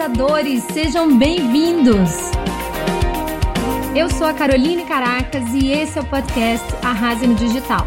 [0.00, 2.10] arrasadores, sejam bem-vindos!
[3.94, 7.86] Eu sou a Caroline Caracas e esse é o podcast Arrase no Digital.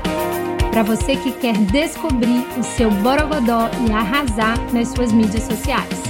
[0.70, 6.04] Para você que quer descobrir o seu borogodó e arrasar nas suas mídias sociais.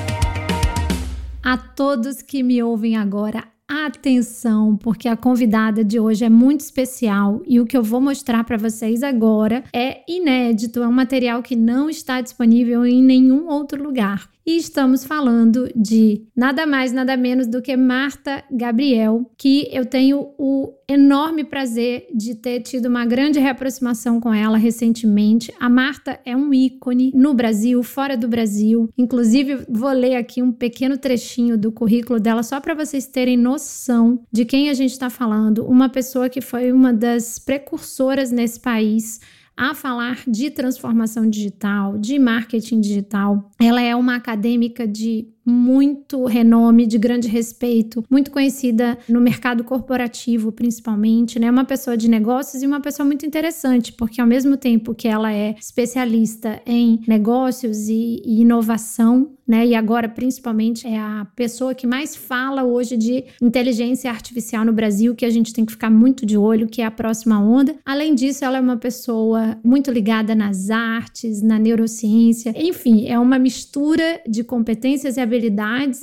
[1.41, 7.41] A todos que me ouvem agora, atenção, porque a convidada de hoje é muito especial
[7.47, 11.55] e o que eu vou mostrar para vocês agora é inédito, é um material que
[11.55, 14.32] não está disponível em nenhum outro lugar.
[14.45, 20.33] E estamos falando de nada mais, nada menos do que Marta Gabriel, que eu tenho
[20.37, 25.53] o enorme prazer de ter tido uma grande reaproximação com ela recentemente.
[25.57, 28.89] A Marta é um ícone no Brasil, fora do Brasil.
[28.97, 34.25] Inclusive, vou ler aqui um pequeno trechinho do currículo dela só para vocês terem noção
[34.29, 35.65] de quem a gente está falando.
[35.65, 39.21] Uma pessoa que foi uma das precursoras nesse país
[39.55, 43.51] a falar de transformação digital, de marketing digital.
[43.59, 50.51] Ela é uma acadêmica de muito renome, de grande respeito, muito conhecida no mercado corporativo,
[50.51, 51.49] principalmente, né?
[51.49, 55.31] Uma pessoa de negócios e uma pessoa muito interessante, porque ao mesmo tempo que ela
[55.31, 59.67] é especialista em negócios e, e inovação, né?
[59.67, 65.13] E agora, principalmente, é a pessoa que mais fala hoje de inteligência artificial no Brasil,
[65.15, 67.75] que a gente tem que ficar muito de olho, que é a próxima onda.
[67.85, 73.37] Além disso, ela é uma pessoa muito ligada nas artes, na neurociência, enfim, é uma
[73.37, 75.32] mistura de competências e habilidades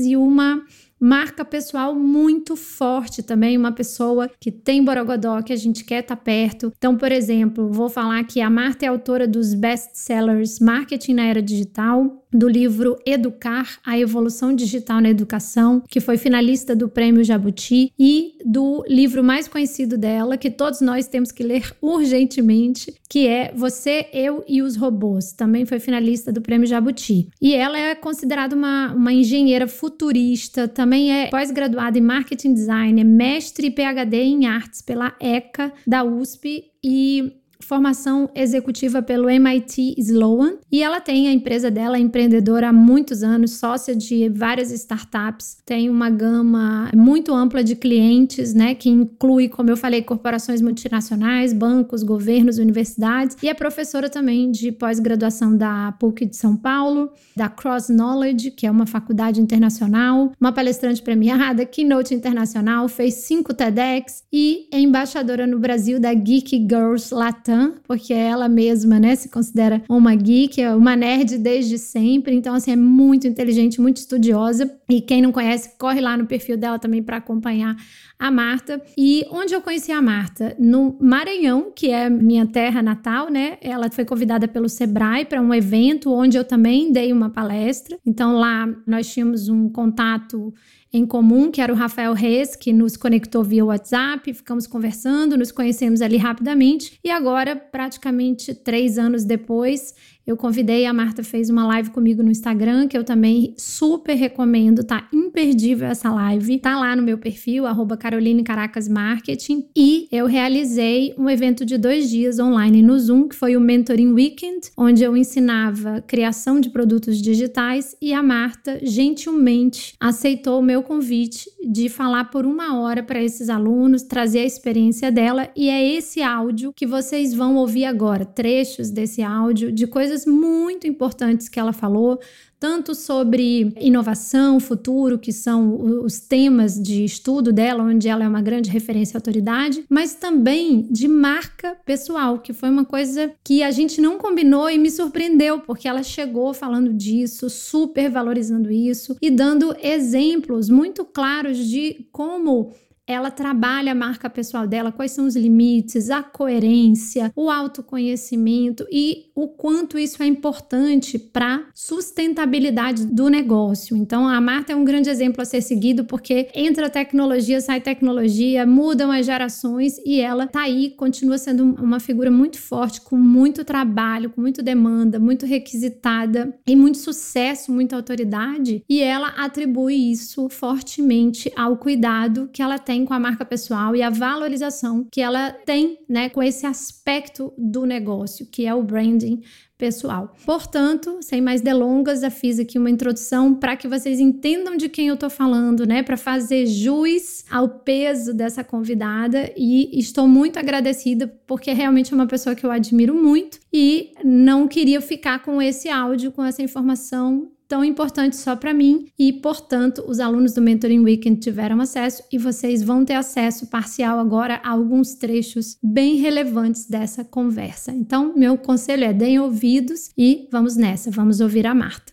[0.00, 0.62] e uma
[1.00, 6.16] marca pessoal muito forte também, uma pessoa que tem borogodó, que a gente quer estar
[6.16, 6.72] tá perto.
[6.76, 11.40] Então, por exemplo, vou falar que a Marta é autora dos best-sellers Marketing na Era
[11.40, 17.92] Digital, do livro Educar, a Evolução Digital na Educação, que foi finalista do Prêmio Jabuti,
[17.98, 23.52] e do livro mais conhecido dela, que todos nós temos que ler urgentemente, que é
[23.54, 25.32] Você, Eu e os Robôs.
[25.32, 27.28] Também foi finalista do Prêmio Jabuti.
[27.40, 33.04] E ela é considerada uma, uma engenheira futurista, também é pós-graduada em Marketing Design, é
[33.04, 40.54] mestre e PhD em artes pela ECA da USP e formação executiva pelo MIT Sloan
[40.70, 45.58] e ela tem a empresa dela, é empreendedora há muitos anos, sócia de várias startups,
[45.64, 51.52] tem uma gama muito ampla de clientes, né, que inclui, como eu falei, corporações multinacionais,
[51.52, 57.48] bancos, governos, universidades e é professora também de pós-graduação da PUC de São Paulo, da
[57.48, 64.24] Cross Knowledge, que é uma faculdade internacional, uma palestrante premiada, keynote internacional, fez cinco TEDx
[64.32, 67.49] e é embaixadora no Brasil da Geek Girls Latam
[67.86, 72.72] porque ela mesma, né, se considera uma geek, é uma nerd desde sempre, então assim
[72.72, 74.70] é muito inteligente, muito estudiosa.
[74.88, 77.76] E quem não conhece, corre lá no perfil dela também para acompanhar
[78.18, 78.82] a Marta.
[78.98, 80.54] E onde eu conheci a Marta?
[80.58, 83.56] No Maranhão, que é minha terra natal, né?
[83.62, 87.96] Ela foi convidada pelo Sebrae para um evento onde eu também dei uma palestra.
[88.04, 90.52] Então lá nós tínhamos um contato
[90.92, 95.52] em comum, que era o Rafael Reis, que nos conectou via WhatsApp, ficamos conversando, nos
[95.52, 99.94] conhecemos ali rapidamente, e agora, praticamente três anos depois,
[100.26, 104.84] eu convidei, a Marta fez uma live comigo no Instagram, que eu também super recomendo,
[104.84, 106.58] tá imperdível essa live.
[106.58, 109.66] Tá lá no meu perfil, arroba Caroline Caracas Marketing.
[109.76, 114.12] E eu realizei um evento de dois dias online no Zoom, que foi o Mentoring
[114.12, 120.82] Weekend, onde eu ensinava criação de produtos digitais e a Marta gentilmente aceitou o meu
[120.82, 125.48] convite de falar por uma hora para esses alunos, trazer a experiência dela.
[125.56, 130.26] E é esse áudio que vocês vão ouvir agora, trechos desse áudio de coisas coisas
[130.26, 132.18] muito importantes que ela falou,
[132.58, 138.42] tanto sobre inovação, futuro, que são os temas de estudo dela, onde ela é uma
[138.42, 143.70] grande referência e autoridade, mas também de marca pessoal, que foi uma coisa que a
[143.70, 149.30] gente não combinou e me surpreendeu, porque ela chegou falando disso, super valorizando isso e
[149.30, 152.72] dando exemplos muito claros de como
[153.10, 159.30] ela trabalha a marca pessoal dela, quais são os limites, a coerência, o autoconhecimento e
[159.34, 163.96] o quanto isso é importante para sustentabilidade do negócio.
[163.96, 168.64] Então, a Marta é um grande exemplo a ser seguido porque entra tecnologia, sai tecnologia,
[168.64, 173.64] mudam as gerações e ela tá aí, continua sendo uma figura muito forte, com muito
[173.64, 180.48] trabalho, com muita demanda, muito requisitada e muito sucesso, muita autoridade, e ela atribui isso
[180.48, 185.20] fortemente ao cuidado que ela tem tem com a marca pessoal e a valorização que
[185.20, 189.42] ela tem, né, com esse aspecto do negócio, que é o branding
[189.78, 190.34] pessoal.
[190.44, 195.08] Portanto, sem mais delongas, já fiz aqui uma introdução para que vocês entendam de quem
[195.08, 196.02] eu estou falando, né?
[196.02, 202.26] Para fazer jus ao peso dessa convidada e estou muito agradecida porque realmente é uma
[202.26, 207.50] pessoa que eu admiro muito e não queria ficar com esse áudio, com essa informação
[207.70, 212.36] tão importante só para mim e, portanto, os alunos do Mentoring Weekend tiveram acesso e
[212.36, 217.92] vocês vão ter acesso parcial agora a alguns trechos bem relevantes dessa conversa.
[217.92, 222.12] Então, meu conselho é deem ouvidos e vamos nessa, vamos ouvir a Marta.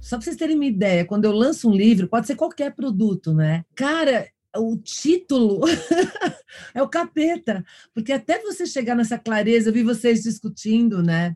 [0.00, 3.32] Só para vocês terem uma ideia, quando eu lanço um livro, pode ser qualquer produto,
[3.32, 3.62] né?
[3.76, 4.26] Cara,
[4.56, 5.60] o título
[6.74, 7.64] é o capeta,
[7.94, 11.34] porque até você chegar nessa clareza, eu vi vocês discutindo, né?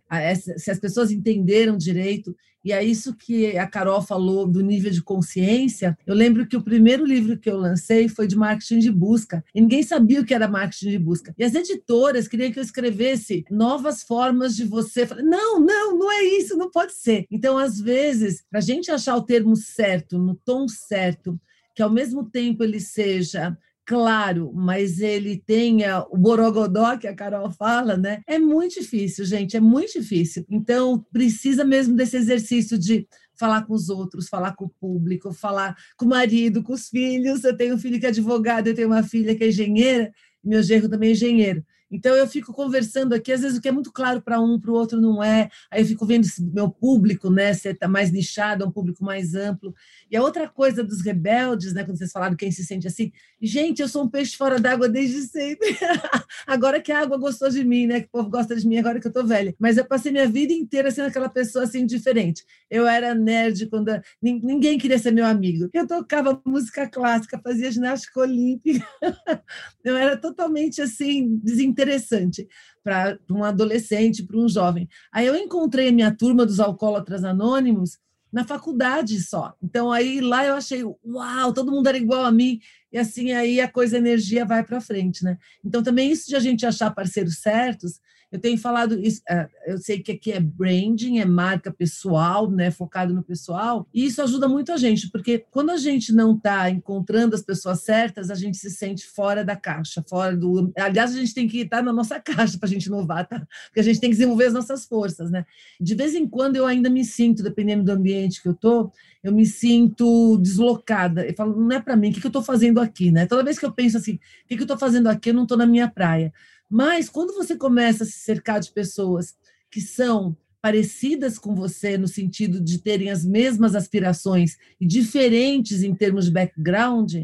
[0.56, 2.34] Se as pessoas entenderam direito,
[2.64, 5.96] e é isso que a Carol falou do nível de consciência.
[6.06, 9.60] Eu lembro que o primeiro livro que eu lancei foi de marketing de busca, e
[9.60, 11.34] ninguém sabia o que era marketing de busca.
[11.36, 15.06] E as editoras queriam que eu escrevesse novas formas de você.
[15.22, 17.26] Não, não, não é isso, não pode ser.
[17.30, 21.38] Então, às vezes, para a gente achar o termo certo, no tom certo,
[21.74, 23.56] que ao mesmo tempo ele seja
[23.86, 28.22] claro, mas ele tenha o borogodó que a Carol fala, né?
[28.26, 30.44] É muito difícil, gente, é muito difícil.
[30.48, 33.06] Então, precisa mesmo desse exercício de
[33.36, 37.44] falar com os outros, falar com o público, falar com o marido, com os filhos.
[37.44, 40.12] Eu tenho um filho que é advogado, eu tenho uma filha que é engenheira,
[40.42, 41.64] meu genro também é engenheiro.
[41.94, 44.72] Então eu fico conversando aqui, às vezes o que é muito claro para um, para
[44.72, 45.48] o outro não é.
[45.70, 49.36] Aí eu fico vendo meu público, né, se está mais nichado, é um público mais
[49.36, 49.72] amplo.
[50.10, 53.80] E a outra coisa dos rebeldes, né, quando vocês falaram quem se sente assim, gente,
[53.80, 55.68] eu sou um peixe fora d'água desde sempre.
[56.44, 58.98] agora que a água gostou de mim, né, que o povo gosta de mim agora
[59.00, 59.54] que eu tô velha.
[59.56, 62.44] Mas eu passei minha vida inteira sendo aquela pessoa assim diferente.
[62.68, 65.68] Eu era nerd quando ninguém queria ser meu amigo.
[65.72, 68.84] Eu tocava música clássica, fazia ginástica olímpica.
[69.84, 72.48] eu era totalmente assim desinteressada interessante
[72.82, 74.88] para um adolescente, para um jovem.
[75.12, 77.98] Aí eu encontrei a minha turma dos alcoólatras anônimos
[78.32, 79.54] na faculdade só.
[79.62, 82.58] Então aí lá eu achei, uau, todo mundo era igual a mim
[82.92, 85.38] e assim aí a coisa a energia vai para frente, né?
[85.64, 88.00] Então também isso de a gente achar parceiros certos
[88.34, 92.68] eu tenho falado isso, é, eu sei que aqui é branding, é marca pessoal, né,
[92.68, 96.68] focado no pessoal, e isso ajuda muito a gente, porque quando a gente não está
[96.68, 100.72] encontrando as pessoas certas, a gente se sente fora da caixa, fora do.
[100.76, 103.46] Aliás, a gente tem que estar na nossa caixa para a gente inovar, tá?
[103.66, 105.46] Porque a gente tem que desenvolver as nossas forças, né?
[105.80, 108.90] De vez em quando eu ainda me sinto, dependendo do ambiente que eu tô,
[109.22, 111.24] eu me sinto deslocada.
[111.24, 113.26] Eu falo, não é para mim, o que, eu estou fazendo aqui, né?
[113.26, 115.56] Toda vez que eu penso assim, o que eu estou fazendo aqui, eu não estou
[115.56, 116.32] na minha praia.
[116.70, 119.34] Mas quando você começa a se cercar de pessoas
[119.70, 125.94] que são parecidas com você no sentido de terem as mesmas aspirações e diferentes em
[125.94, 127.14] termos de background,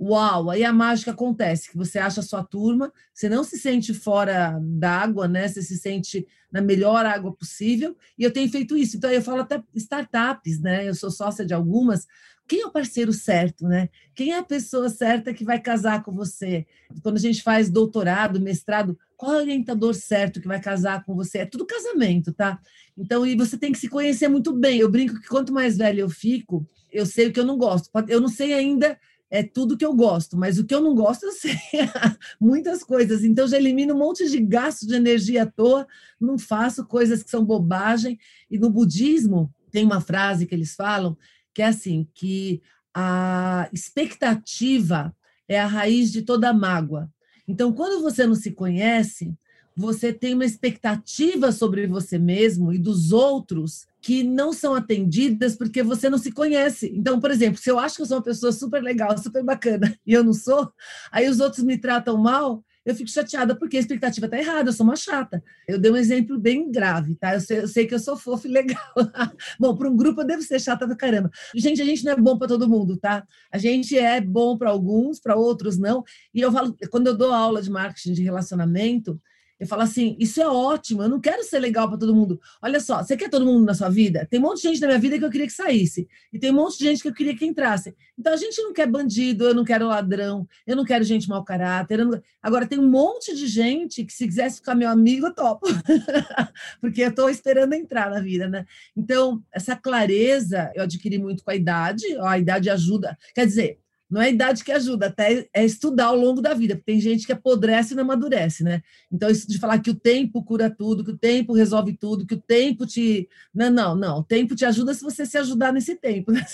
[0.00, 3.92] uau, aí a mágica acontece, que você acha a sua turma, você não se sente
[3.92, 5.48] fora d'água, né?
[5.48, 8.96] Você se sente na melhor água possível, e eu tenho feito isso.
[8.96, 10.88] Então eu falo até startups, né?
[10.88, 12.06] Eu sou sócia de algumas,
[12.48, 13.90] quem é o parceiro certo, né?
[14.14, 16.66] Quem é a pessoa certa que vai casar com você?
[17.02, 21.14] Quando a gente faz doutorado, mestrado, qual é o orientador certo que vai casar com
[21.14, 21.38] você?
[21.38, 22.58] É tudo casamento, tá?
[22.96, 24.78] Então, e você tem que se conhecer muito bem.
[24.78, 27.90] Eu brinco que quanto mais velho eu fico, eu sei o que eu não gosto.
[28.08, 28.98] Eu não sei ainda
[29.30, 31.54] é tudo que eu gosto, mas o que eu não gosto eu sei
[32.40, 33.22] muitas coisas.
[33.22, 35.86] Então já elimino um monte de gasto de energia à toa,
[36.18, 38.18] não faço coisas que são bobagem.
[38.50, 41.16] E no budismo tem uma frase que eles falam
[41.58, 42.62] que é assim, que
[42.94, 45.12] a expectativa
[45.48, 47.10] é a raiz de toda mágoa.
[47.48, 49.34] Então, quando você não se conhece,
[49.74, 55.82] você tem uma expectativa sobre você mesmo e dos outros que não são atendidas porque
[55.82, 56.92] você não se conhece.
[56.94, 59.92] Então, por exemplo, se eu acho que eu sou uma pessoa super legal, super bacana,
[60.06, 60.72] e eu não sou,
[61.10, 64.72] aí os outros me tratam mal, eu fico chateada porque a expectativa está errada, eu
[64.72, 65.44] sou uma chata.
[65.66, 67.34] Eu dei um exemplo bem grave, tá?
[67.34, 68.80] Eu sei, eu sei que eu sou fofa e legal.
[69.60, 71.30] bom, para um grupo eu devo ser chata do caramba.
[71.54, 73.26] Gente, a gente não é bom para todo mundo, tá?
[73.52, 76.02] A gente é bom para alguns, para outros não.
[76.32, 79.20] E eu falo, quando eu dou aula de marketing de relacionamento,
[79.58, 82.40] eu falo assim: isso é ótimo, eu não quero ser legal para todo mundo.
[82.62, 84.26] Olha só, você quer todo mundo na sua vida?
[84.30, 86.50] Tem um monte de gente na minha vida que eu queria que saísse, e tem
[86.50, 87.94] um monte de gente que eu queria que entrasse.
[88.18, 91.44] Então a gente não quer bandido, eu não quero ladrão, eu não quero gente mau
[91.44, 92.04] caráter.
[92.04, 92.20] Não...
[92.42, 95.66] Agora tem um monte de gente que, se quisesse ficar meu amigo, eu topo,
[96.80, 98.64] porque eu estou esperando entrar na vida, né?
[98.96, 103.16] Então, essa clareza eu adquiri muito com a idade, a idade ajuda.
[103.34, 103.78] Quer dizer,
[104.10, 107.00] não é a idade que ajuda, até é estudar ao longo da vida, porque tem
[107.00, 108.82] gente que apodrece e não amadurece, né?
[109.12, 112.34] Então, isso de falar que o tempo cura tudo, que o tempo resolve tudo, que
[112.34, 113.28] o tempo te.
[113.54, 114.18] Não, não, não.
[114.20, 116.44] O tempo te ajuda se você se ajudar nesse tempo, né?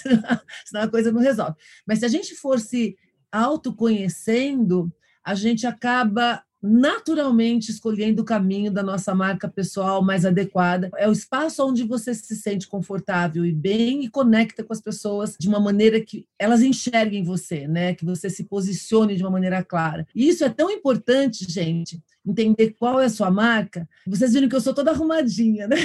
[0.64, 1.54] senão a coisa não resolve.
[1.86, 2.96] Mas se a gente for se
[3.30, 4.92] autoconhecendo,
[5.22, 10.90] a gente acaba naturalmente escolhendo o caminho da nossa marca pessoal mais adequada.
[10.96, 15.36] É o espaço onde você se sente confortável e bem e conecta com as pessoas
[15.38, 17.94] de uma maneira que elas enxerguem você, né?
[17.94, 20.06] Que você se posicione de uma maneira clara.
[20.14, 24.56] E isso é tão importante, gente, entender qual é a sua marca, vocês viram que
[24.56, 25.76] eu sou toda arrumadinha, né?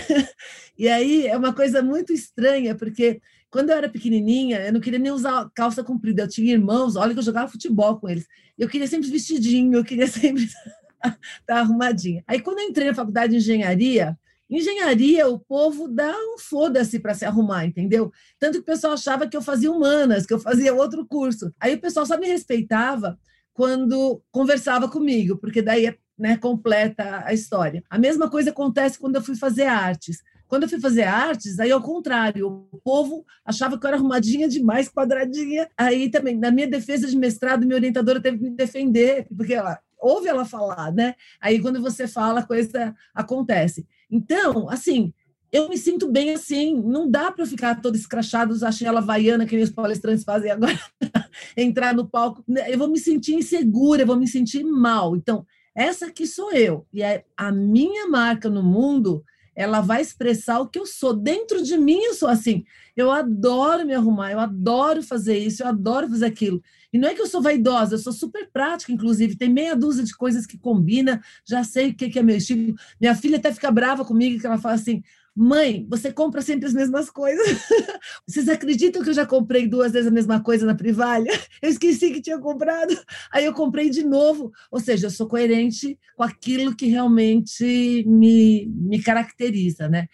[0.77, 5.00] E aí é uma coisa muito estranha, porque quando eu era pequenininha, eu não queria
[5.00, 6.24] nem usar calça comprida.
[6.24, 8.25] Eu tinha irmãos, olha que eu jogava futebol com eles.
[8.58, 12.24] Eu queria sempre vestidinho, eu queria sempre estar arrumadinha.
[12.25, 14.17] Aí quando eu entrei na faculdade de engenharia,
[14.50, 18.12] Engenharia, o povo dá um foda-se para se arrumar, entendeu?
[18.39, 21.53] Tanto que o pessoal achava que eu fazia humanas, que eu fazia outro curso.
[21.60, 23.19] Aí o pessoal só me respeitava
[23.53, 27.83] quando conversava comigo, porque daí né, completa a história.
[27.89, 30.21] A mesma coisa acontece quando eu fui fazer artes.
[30.47, 34.47] Quando eu fui fazer artes, aí ao contrário, o povo achava que eu era arrumadinha
[34.47, 35.69] demais, quadradinha.
[35.77, 39.79] Aí também, na minha defesa de mestrado, minha orientadora teve que me defender, porque ela
[39.99, 41.13] ouve ela falar, né?
[41.39, 43.85] Aí quando você fala, a coisa acontece.
[44.09, 45.13] Então, assim,
[45.51, 49.55] eu me sinto bem assim, não dá para ficar todo escrachado, achei ela vaiana, que
[49.55, 50.79] nem os palestrantes fazem agora,
[51.57, 52.43] entrar no palco.
[52.67, 55.15] Eu vou me sentir insegura, eu vou me sentir mal.
[55.15, 55.45] Então,
[55.79, 59.24] essa aqui sou eu, e é a minha marca no mundo,
[59.55, 61.13] ela vai expressar o que eu sou.
[61.13, 62.63] Dentro de mim, eu sou assim.
[62.95, 66.62] Eu adoro me arrumar, eu adoro fazer isso, eu adoro fazer aquilo.
[66.91, 69.38] E não é que eu sou vaidosa, eu sou super prática, inclusive.
[69.38, 72.75] Tem meia dúzia de coisas que combina, já sei o que é meu estilo.
[73.00, 75.01] Minha filha até fica brava comigo, que ela fala assim:
[75.36, 77.48] Mãe, você compra sempre as mesmas coisas.
[78.27, 81.31] Vocês acreditam que eu já comprei duas vezes a mesma coisa na Privalha?
[81.62, 82.98] Eu esqueci que tinha comprado.
[83.31, 84.51] Aí eu comprei de novo.
[84.71, 90.07] Ou seja, eu sou coerente com aquilo que realmente me, me caracteriza, né?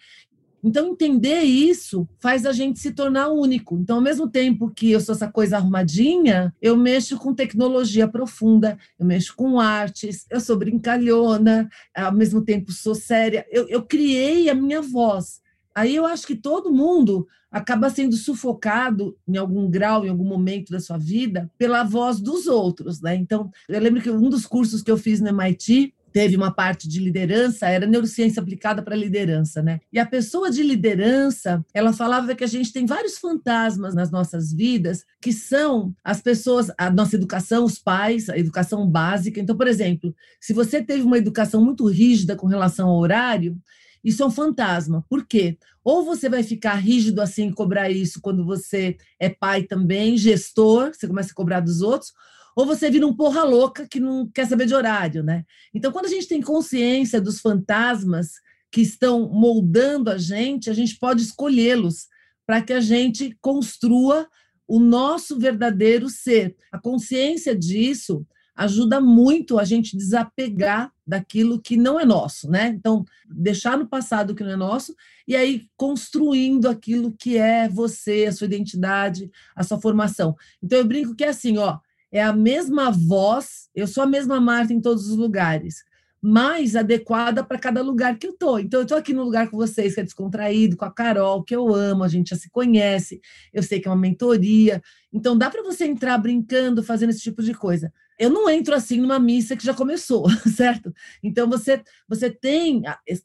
[0.66, 3.78] Então, entender isso faz a gente se tornar único.
[3.78, 8.76] Então, ao mesmo tempo que eu sou essa coisa arrumadinha, eu mexo com tecnologia profunda,
[8.98, 13.46] eu mexo com artes, eu sou brincalhona, ao mesmo tempo sou séria.
[13.48, 15.40] Eu, eu criei a minha voz.
[15.72, 20.72] Aí eu acho que todo mundo acaba sendo sufocado em algum grau, em algum momento
[20.72, 23.14] da sua vida, pela voz dos outros, né?
[23.14, 26.88] Então, eu lembro que um dos cursos que eu fiz no MIT, teve uma parte
[26.88, 29.80] de liderança, era neurociência aplicada para liderança, né?
[29.92, 34.50] E a pessoa de liderança, ela falava que a gente tem vários fantasmas nas nossas
[34.50, 39.38] vidas, que são as pessoas, a nossa educação, os pais, a educação básica.
[39.38, 43.54] Então, por exemplo, se você teve uma educação muito rígida com relação ao horário,
[44.02, 45.04] isso é um fantasma.
[45.10, 45.58] Por quê?
[45.84, 51.06] Ou você vai ficar rígido assim, cobrar isso quando você é pai também, gestor, você
[51.06, 52.14] começa a cobrar dos outros,
[52.56, 55.44] ou você vira um porra louca que não quer saber de horário, né?
[55.74, 58.40] Então, quando a gente tem consciência dos fantasmas
[58.72, 62.06] que estão moldando a gente, a gente pode escolhê-los
[62.46, 64.26] para que a gente construa
[64.66, 66.56] o nosso verdadeiro ser.
[66.72, 72.68] A consciência disso ajuda muito a gente desapegar daquilo que não é nosso, né?
[72.68, 74.96] Então, deixar no passado o que não é nosso
[75.28, 80.34] e aí construindo aquilo que é você, a sua identidade, a sua formação.
[80.62, 81.78] Então, eu brinco que é assim, ó,
[82.12, 85.84] é a mesma voz, eu sou a mesma Marta em todos os lugares,
[86.20, 88.58] mais adequada para cada lugar que eu tô.
[88.58, 91.54] Então, eu estou aqui no lugar com vocês, que é descontraído, com a Carol, que
[91.54, 93.20] eu amo, a gente já se conhece,
[93.52, 94.82] eu sei que é uma mentoria.
[95.12, 97.92] Então, dá para você entrar brincando, fazendo esse tipo de coisa.
[98.18, 100.92] Eu não entro assim numa missa que já começou, certo?
[101.22, 102.82] Então, você, você tem.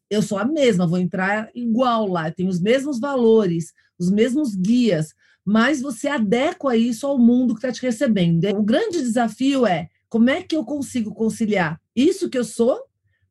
[0.09, 5.13] Eu sou a mesma, vou entrar igual lá, tenho os mesmos valores, os mesmos guias,
[5.45, 8.48] mas você adequa isso ao mundo que está te recebendo.
[8.55, 12.79] O grande desafio é como é que eu consigo conciliar isso que eu sou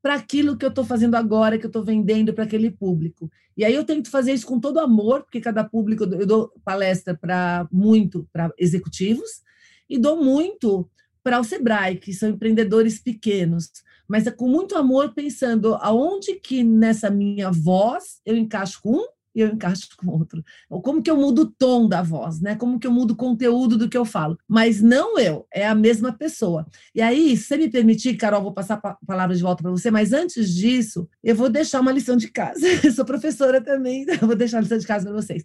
[0.02, 3.30] para aquilo que eu estou fazendo agora, que eu estou vendendo para aquele público.
[3.56, 7.14] E aí eu tento fazer isso com todo amor, porque cada público eu dou palestra
[7.14, 9.42] para muito para executivos
[9.88, 10.88] e dou muito
[11.22, 13.70] para o Sebrae, que são empreendedores pequenos,
[14.08, 19.06] mas é com muito amor pensando aonde que nessa minha voz eu encaixo com um
[19.34, 20.44] e eu encaixo com outro.
[20.68, 22.56] Como que eu mudo o tom da voz, né?
[22.56, 24.38] Como que eu mudo o conteúdo do que eu falo?
[24.48, 26.66] Mas não eu, é a mesma pessoa.
[26.94, 30.12] E aí, se me permitir, Carol, vou passar a palavra de volta para você, mas
[30.12, 32.60] antes disso, eu vou deixar uma lição de casa.
[32.82, 35.44] Eu sou professora também, então vou deixar a lição de casa para vocês.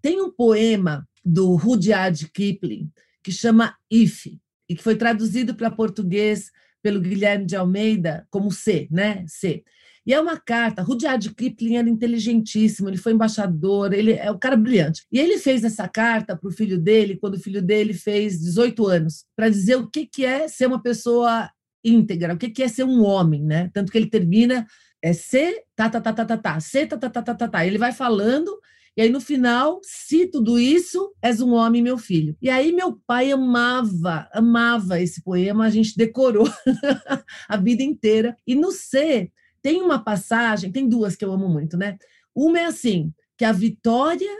[0.00, 2.90] Tem um poema do Rudyard Kipling
[3.22, 4.26] que chama If,
[4.68, 6.50] e que foi traduzido para português
[6.82, 9.24] pelo Guilherme de Almeida como C, né?
[9.26, 9.64] C.
[10.06, 10.82] E é uma carta.
[10.82, 15.02] Rudyard Kipling era inteligentíssimo, ele foi embaixador, ele é um cara brilhante.
[15.10, 18.86] E ele fez essa carta para o filho dele quando o filho dele fez 18
[18.86, 21.50] anos, para dizer o que, que é ser uma pessoa
[21.84, 23.70] íntegra, o que, que é ser um homem, né?
[23.72, 24.66] Tanto que ele termina
[25.02, 27.66] é ser tá tá tá tá tá tá, ser tá tá tá tá tá tá.
[27.66, 28.50] Ele vai falando
[28.96, 32.36] e aí, no final, se tudo isso, és um homem, meu filho.
[32.40, 36.46] E aí, meu pai amava, amava esse poema, a gente decorou
[37.48, 38.36] a vida inteira.
[38.46, 39.32] E no C,
[39.64, 41.96] tem uma passagem, tem duas que eu amo muito, né?
[42.36, 44.30] Uma é assim, que a vitória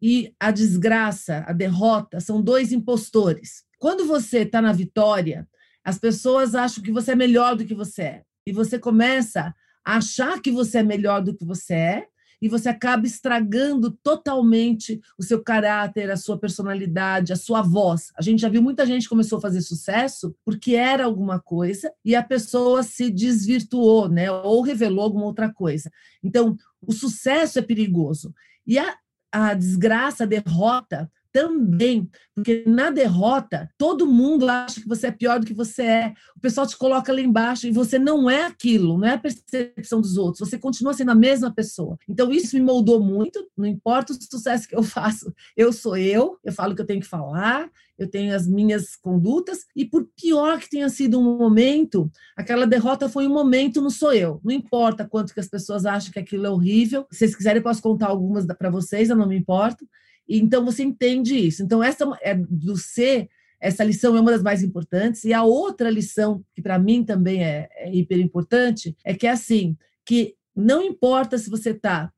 [0.00, 3.64] e a desgraça, a derrota, são dois impostores.
[3.78, 5.46] Quando você está na vitória,
[5.84, 8.22] as pessoas acham que você é melhor do que você é.
[8.46, 12.06] e você começa a achar que você é melhor do que você é,
[12.42, 18.12] e você acaba estragando totalmente o seu caráter, a sua personalidade, a sua voz.
[18.18, 22.16] A gente já viu muita gente começou a fazer sucesso porque era alguma coisa e
[22.16, 24.28] a pessoa se desvirtuou, né?
[24.28, 25.88] Ou revelou alguma outra coisa.
[26.20, 28.34] Então, o sucesso é perigoso.
[28.66, 28.96] E a,
[29.30, 35.40] a desgraça, a derrota, também, porque na derrota todo mundo acha que você é pior
[35.40, 36.14] do que você é.
[36.36, 40.00] O pessoal te coloca lá embaixo e você não é aquilo, não é a percepção
[40.00, 41.98] dos outros, você continua sendo a mesma pessoa.
[42.08, 46.38] Então isso me moldou muito, não importa o sucesso que eu faço, eu sou eu,
[46.44, 50.08] eu falo o que eu tenho que falar, eu tenho as minhas condutas, e por
[50.16, 54.40] pior que tenha sido um momento, aquela derrota foi um momento, não sou eu.
[54.44, 57.06] Não importa quanto que as pessoas acham que aquilo é horrível.
[57.10, 59.86] Se vocês quiserem, eu posso contar algumas para vocês, eu não me importo.
[60.28, 61.62] Então você entende isso.
[61.62, 63.28] Então essa é do ser
[63.60, 67.44] essa lição é uma das mais importantes e a outra lição que para mim também
[67.44, 72.12] é, é hiper importante é que é assim que não importa se você está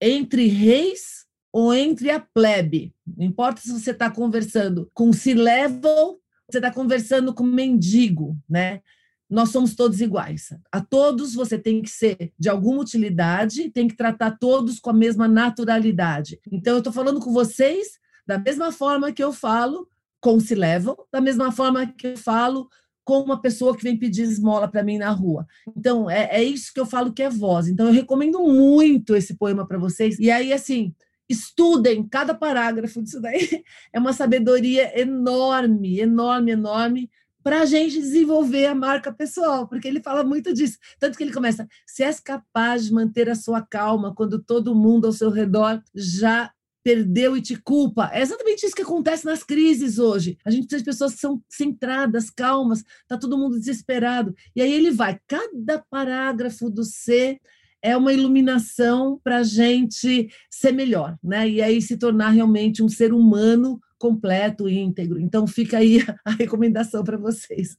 [0.00, 6.20] entre reis ou entre a plebe, não importa se você está conversando com C-level,
[6.50, 8.80] você está conversando com mendigo, né?
[9.28, 10.50] Nós somos todos iguais.
[10.70, 14.94] A todos você tem que ser de alguma utilidade, tem que tratar todos com a
[14.94, 16.38] mesma naturalidade.
[16.50, 19.88] Então, eu estou falando com vocês da mesma forma que eu falo
[20.20, 22.68] com se levam, da mesma forma que eu falo
[23.04, 25.46] com uma pessoa que vem pedir esmola para mim na rua.
[25.76, 27.68] Então, é, é isso que eu falo que é voz.
[27.68, 30.18] Então, eu recomendo muito esse poema para vocês.
[30.18, 30.92] E aí, assim,
[31.28, 33.62] estudem cada parágrafo disso daí.
[33.92, 37.10] É uma sabedoria enorme, enorme, enorme
[37.46, 40.78] para a gente desenvolver a marca pessoal, porque ele fala muito disso.
[40.98, 45.06] Tanto que ele começa: se és capaz de manter a sua calma quando todo mundo
[45.06, 46.50] ao seu redor já
[46.82, 48.10] perdeu e te culpa.
[48.12, 50.36] É exatamente isso que acontece nas crises hoje.
[50.44, 54.34] A gente precisa de pessoas que são centradas, calmas, tá todo mundo desesperado.
[54.56, 57.38] E aí ele vai, cada parágrafo do C
[57.80, 61.48] é uma iluminação para a gente ser melhor, né?
[61.48, 65.18] E aí se tornar realmente um ser humano completo, íntegro.
[65.20, 67.76] Então fica aí a recomendação para vocês.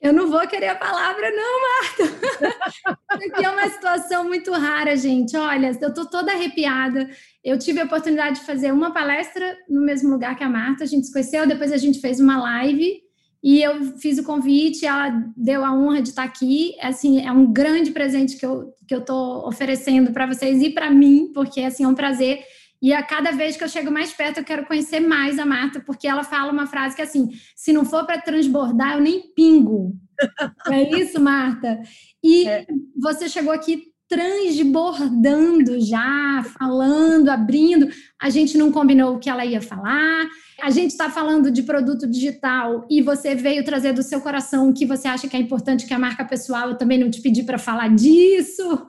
[0.00, 2.96] Eu não vou querer a palavra, não, Marta.
[3.08, 5.36] Aqui é uma situação muito rara, gente.
[5.36, 7.08] Olha, eu estou toda arrepiada.
[7.44, 10.82] Eu tive a oportunidade de fazer uma palestra no mesmo lugar que a Marta.
[10.82, 13.00] A gente se conheceu, depois a gente fez uma live
[13.44, 14.84] e eu fiz o convite.
[14.84, 16.74] Ela deu a honra de estar aqui.
[16.80, 19.14] Assim, é um grande presente que eu que eu
[19.46, 22.44] oferecendo para vocês e para mim, porque assim é um prazer
[22.82, 25.78] e a cada vez que eu chego mais perto, eu quero conhecer mais a Marta,
[25.78, 29.22] porque ela fala uma frase que é assim: se não for para transbordar, eu nem
[29.34, 29.94] pingo.
[30.68, 31.80] é isso, Marta?
[32.22, 32.66] E é.
[32.96, 37.88] você chegou aqui transbordando já, falando, abrindo.
[38.20, 40.28] A gente não combinou o que ela ia falar.
[40.60, 44.74] A gente está falando de produto digital e você veio trazer do seu coração o
[44.74, 46.68] que você acha que é importante que a marca pessoal.
[46.68, 48.86] Eu também não te pedi para falar disso.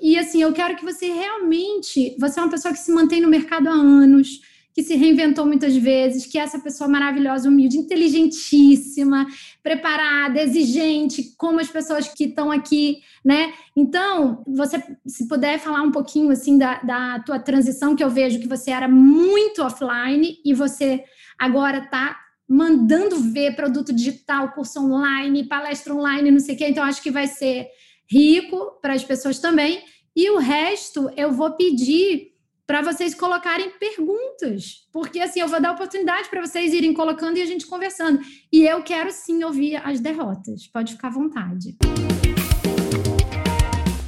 [0.00, 2.16] E assim, eu quero que você realmente.
[2.18, 4.40] Você é uma pessoa que se mantém no mercado há anos,
[4.78, 9.26] que se reinventou muitas vezes, que é essa pessoa maravilhosa, humilde, inteligentíssima,
[9.60, 13.52] preparada, exigente, como as pessoas que estão aqui, né?
[13.76, 18.38] Então, você, se puder falar um pouquinho assim da, da tua transição, que eu vejo
[18.38, 21.02] que você era muito offline e você
[21.36, 22.16] agora está
[22.48, 26.68] mandando ver produto digital, curso online, palestra online, não sei o quê.
[26.68, 27.66] Então, acho que vai ser
[28.10, 29.82] rico para as pessoas também.
[30.16, 32.32] E o resto eu vou pedir
[32.66, 37.42] para vocês colocarem perguntas, porque assim eu vou dar oportunidade para vocês irem colocando e
[37.42, 38.20] a gente conversando.
[38.52, 40.66] E eu quero sim ouvir as derrotas.
[40.66, 41.76] Pode ficar à vontade.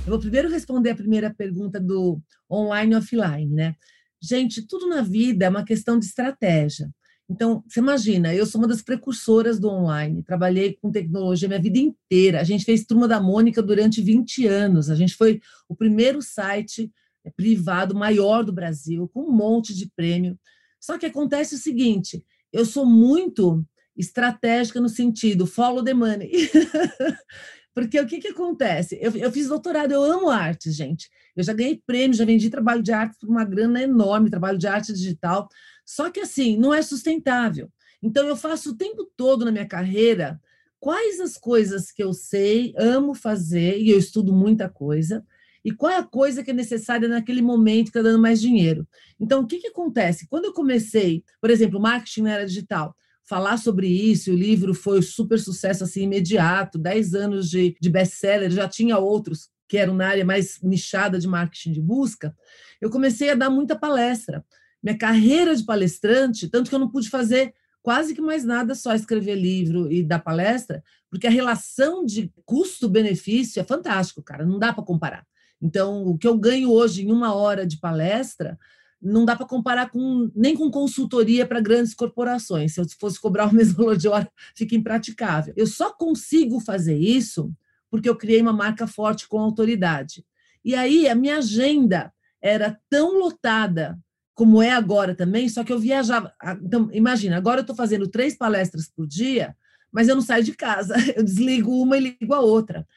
[0.05, 3.75] Eu vou primeiro responder a primeira pergunta do online e offline, né?
[4.21, 6.91] Gente, tudo na vida é uma questão de estratégia.
[7.31, 11.79] Então, você imagina, eu sou uma das precursoras do online, trabalhei com tecnologia minha vida
[11.79, 12.41] inteira.
[12.41, 14.91] A gente fez Turma da Mônica durante 20 anos.
[14.91, 16.91] A gente foi o primeiro site
[17.25, 20.37] é, privado maior do Brasil, com um monte de prêmio.
[20.81, 23.65] Só que acontece o seguinte: eu sou muito
[23.97, 26.33] estratégica no sentido follow the money.
[27.73, 28.99] Porque o que, que acontece?
[29.01, 31.09] Eu, eu fiz doutorado, eu amo arte, gente.
[31.37, 34.67] Eu já ganhei prêmio, já vendi trabalho de arte por uma grana enorme, trabalho de
[34.67, 35.49] arte digital.
[35.91, 37.69] Só que assim, não é sustentável.
[38.01, 40.41] Então eu faço o tempo todo na minha carreira
[40.79, 45.23] quais as coisas que eu sei, amo fazer e eu estudo muita coisa,
[45.65, 48.89] e qual é a coisa que é necessária naquele momento que está dando mais dinheiro.
[49.19, 50.27] Então, o que, que acontece?
[50.27, 52.97] Quando eu comecei, por exemplo, marketing na era digital,
[53.29, 58.51] falar sobre isso, o livro foi super sucesso assim imediato, 10 anos de, de best-seller,
[58.51, 62.35] já tinha outros que eram na área mais nichada de marketing de busca,
[62.81, 64.43] eu comecei a dar muita palestra
[64.83, 68.95] minha carreira de palestrante, tanto que eu não pude fazer quase que mais nada só
[68.95, 74.73] escrever livro e dar palestra, porque a relação de custo-benefício é fantástico, cara, não dá
[74.73, 75.27] para comparar.
[75.61, 78.59] Então, o que eu ganho hoje em uma hora de palestra
[79.01, 82.75] não dá para comparar com nem com consultoria para grandes corporações.
[82.75, 85.55] Se eu fosse cobrar o mesmo valor de hora, fica impraticável.
[85.57, 87.53] Eu só consigo fazer isso
[87.91, 90.25] porque eu criei uma marca forte com autoridade.
[90.65, 93.99] E aí a minha agenda era tão lotada
[94.41, 96.33] como é agora também, só que eu viajava.
[96.63, 99.55] Então, imagina, agora eu estou fazendo três palestras por dia,
[99.93, 102.89] mas eu não saio de casa, eu desligo uma e ligo a outra.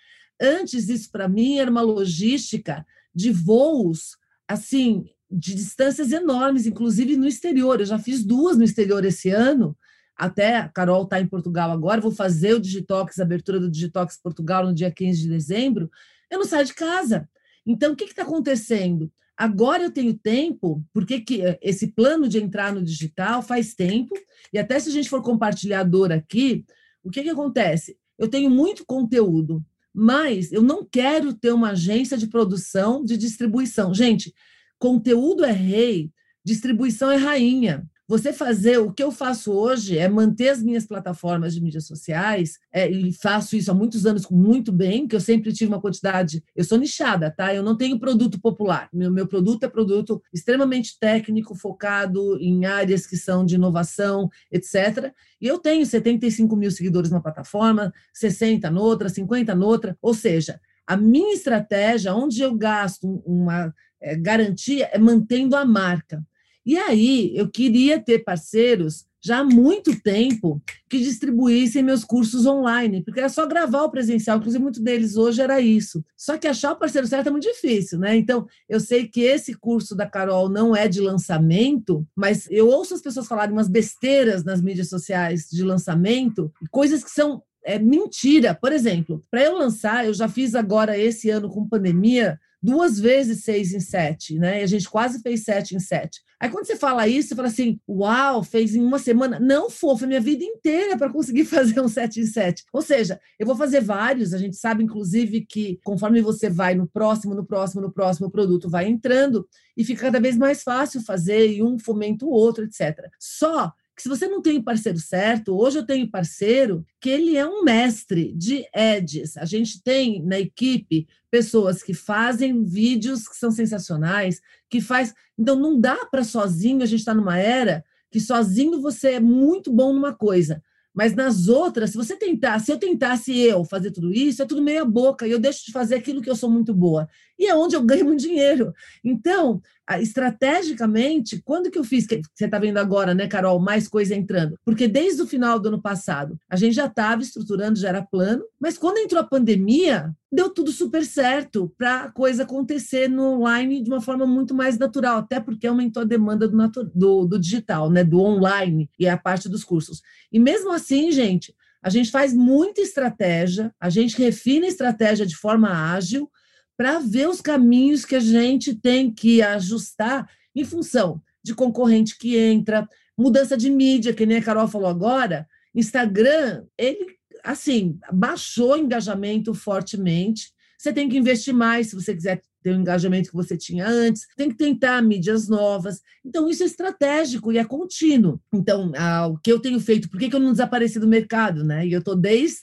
[0.41, 4.15] Antes, isso para mim era uma logística de voos,
[4.47, 7.82] assim, de distâncias enormes, inclusive no exterior.
[7.82, 9.75] Eu já fiz duas no exterior esse ano,
[10.15, 14.15] até a Carol está em Portugal agora, vou fazer o Digitox, a abertura do Digitox
[14.15, 15.91] Portugal no dia 15 de dezembro.
[16.32, 17.27] Eu não saio de casa.
[17.65, 19.12] Então, o que está acontecendo?
[19.43, 24.15] Agora eu tenho tempo, porque que esse plano de entrar no digital faz tempo,
[24.53, 26.63] e até se a gente for compartilhador aqui,
[27.03, 27.97] o que, que acontece?
[28.17, 29.62] Eu tenho muito conteúdo,
[29.93, 33.93] mas eu não quero ter uma agência de produção, de distribuição.
[33.93, 34.34] Gente,
[34.79, 36.10] conteúdo é rei,
[36.41, 37.86] distribuição é rainha.
[38.06, 42.60] Você fazer o que eu faço hoje é manter as minhas plataformas de mídias sociais,
[42.72, 46.44] é, e faço isso há muitos anos muito bem, que eu sempre tive uma quantidade.
[46.54, 47.56] Eu sou nichada, tá?
[47.56, 48.89] Eu não tenho produto popular.
[48.94, 55.13] Meu, meu produto é produto extremamente técnico, focado em áreas que são de inovação, etc.
[55.39, 59.98] E eu tenho 75 mil seguidores na plataforma, 60 noutra, 50 noutra.
[60.02, 66.22] Ou seja, a minha estratégia, onde eu gasto uma é, garantia, é mantendo a marca.
[66.65, 73.02] E aí eu queria ter parceiros já há muito tempo que distribuíssem meus cursos online,
[73.02, 76.04] porque era só gravar o presencial, inclusive muito deles hoje era isso.
[76.17, 78.17] Só que achar o parceiro certo é muito difícil, né?
[78.17, 82.93] Então, eu sei que esse curso da Carol não é de lançamento, mas eu ouço
[82.93, 88.54] as pessoas falarem umas besteiras nas mídias sociais de lançamento, coisas que são é mentira.
[88.54, 93.43] Por exemplo, para eu lançar, eu já fiz agora esse ano com pandemia duas vezes
[93.43, 94.62] seis em sete, né?
[94.62, 96.21] E a gente quase fez sete em sete.
[96.39, 99.38] Aí quando você fala isso, você fala assim, uau, fez em uma semana.
[99.39, 102.63] Não, fofa, minha vida inteira para conseguir fazer um sete em sete.
[102.71, 106.88] Ou seja, eu vou fazer vários, a gente sabe, inclusive, que conforme você vai no
[106.88, 109.45] próximo, no próximo, no próximo, o produto vai entrando
[109.76, 113.10] e fica cada vez mais fácil fazer e um fomenta o outro, etc.
[113.19, 117.38] Só que se você não tem o parceiro certo, hoje eu tenho parceiro que ele
[117.38, 119.38] é um mestre de ads.
[119.38, 125.13] A gente tem na equipe pessoas que fazem vídeos que são sensacionais, que faz.
[125.38, 129.71] Então não dá para sozinho, a gente está numa era que sozinho você é muito
[129.71, 130.62] bom numa coisa.
[130.93, 134.62] Mas nas outras, se você tentar, se eu tentasse eu fazer tudo isso, é tudo
[134.62, 137.10] meia boca, e eu deixo de fazer aquilo que eu sou muito boa.
[137.38, 138.74] E é onde eu ganho muito dinheiro.
[139.04, 139.62] Então,
[140.00, 144.58] estrategicamente, quando que eu fiz, que você está vendo agora, né, Carol, mais coisa entrando?
[144.63, 148.43] Porque desde o final do ano passado, a gente já estava estruturando, já era plano,
[148.60, 153.82] mas quando entrou a pandemia, deu tudo super certo para a coisa acontecer no online
[153.82, 156.58] de uma forma muito mais natural, até porque aumentou a demanda do,
[156.93, 160.02] do, do digital, né, do online e a parte dos cursos.
[160.32, 165.36] E mesmo assim, gente, a gente faz muita estratégia, a gente refina a estratégia de
[165.36, 166.30] forma ágil,
[166.78, 172.38] para ver os caminhos que a gente tem que ajustar em função de concorrente que
[172.38, 178.78] entra, mudança de mídia, que nem a Carol falou agora, Instagram, ele assim, baixou o
[178.78, 180.52] engajamento fortemente.
[180.78, 184.26] Você tem que investir mais se você quiser ter o engajamento que você tinha antes,
[184.38, 186.00] tem que tentar mídias novas.
[186.26, 188.40] Então, isso é estratégico e é contínuo.
[188.54, 191.64] Então, ah, o que eu tenho feito, por que, que eu não desapareci do mercado?
[191.64, 191.86] Né?
[191.86, 192.60] E eu estou desde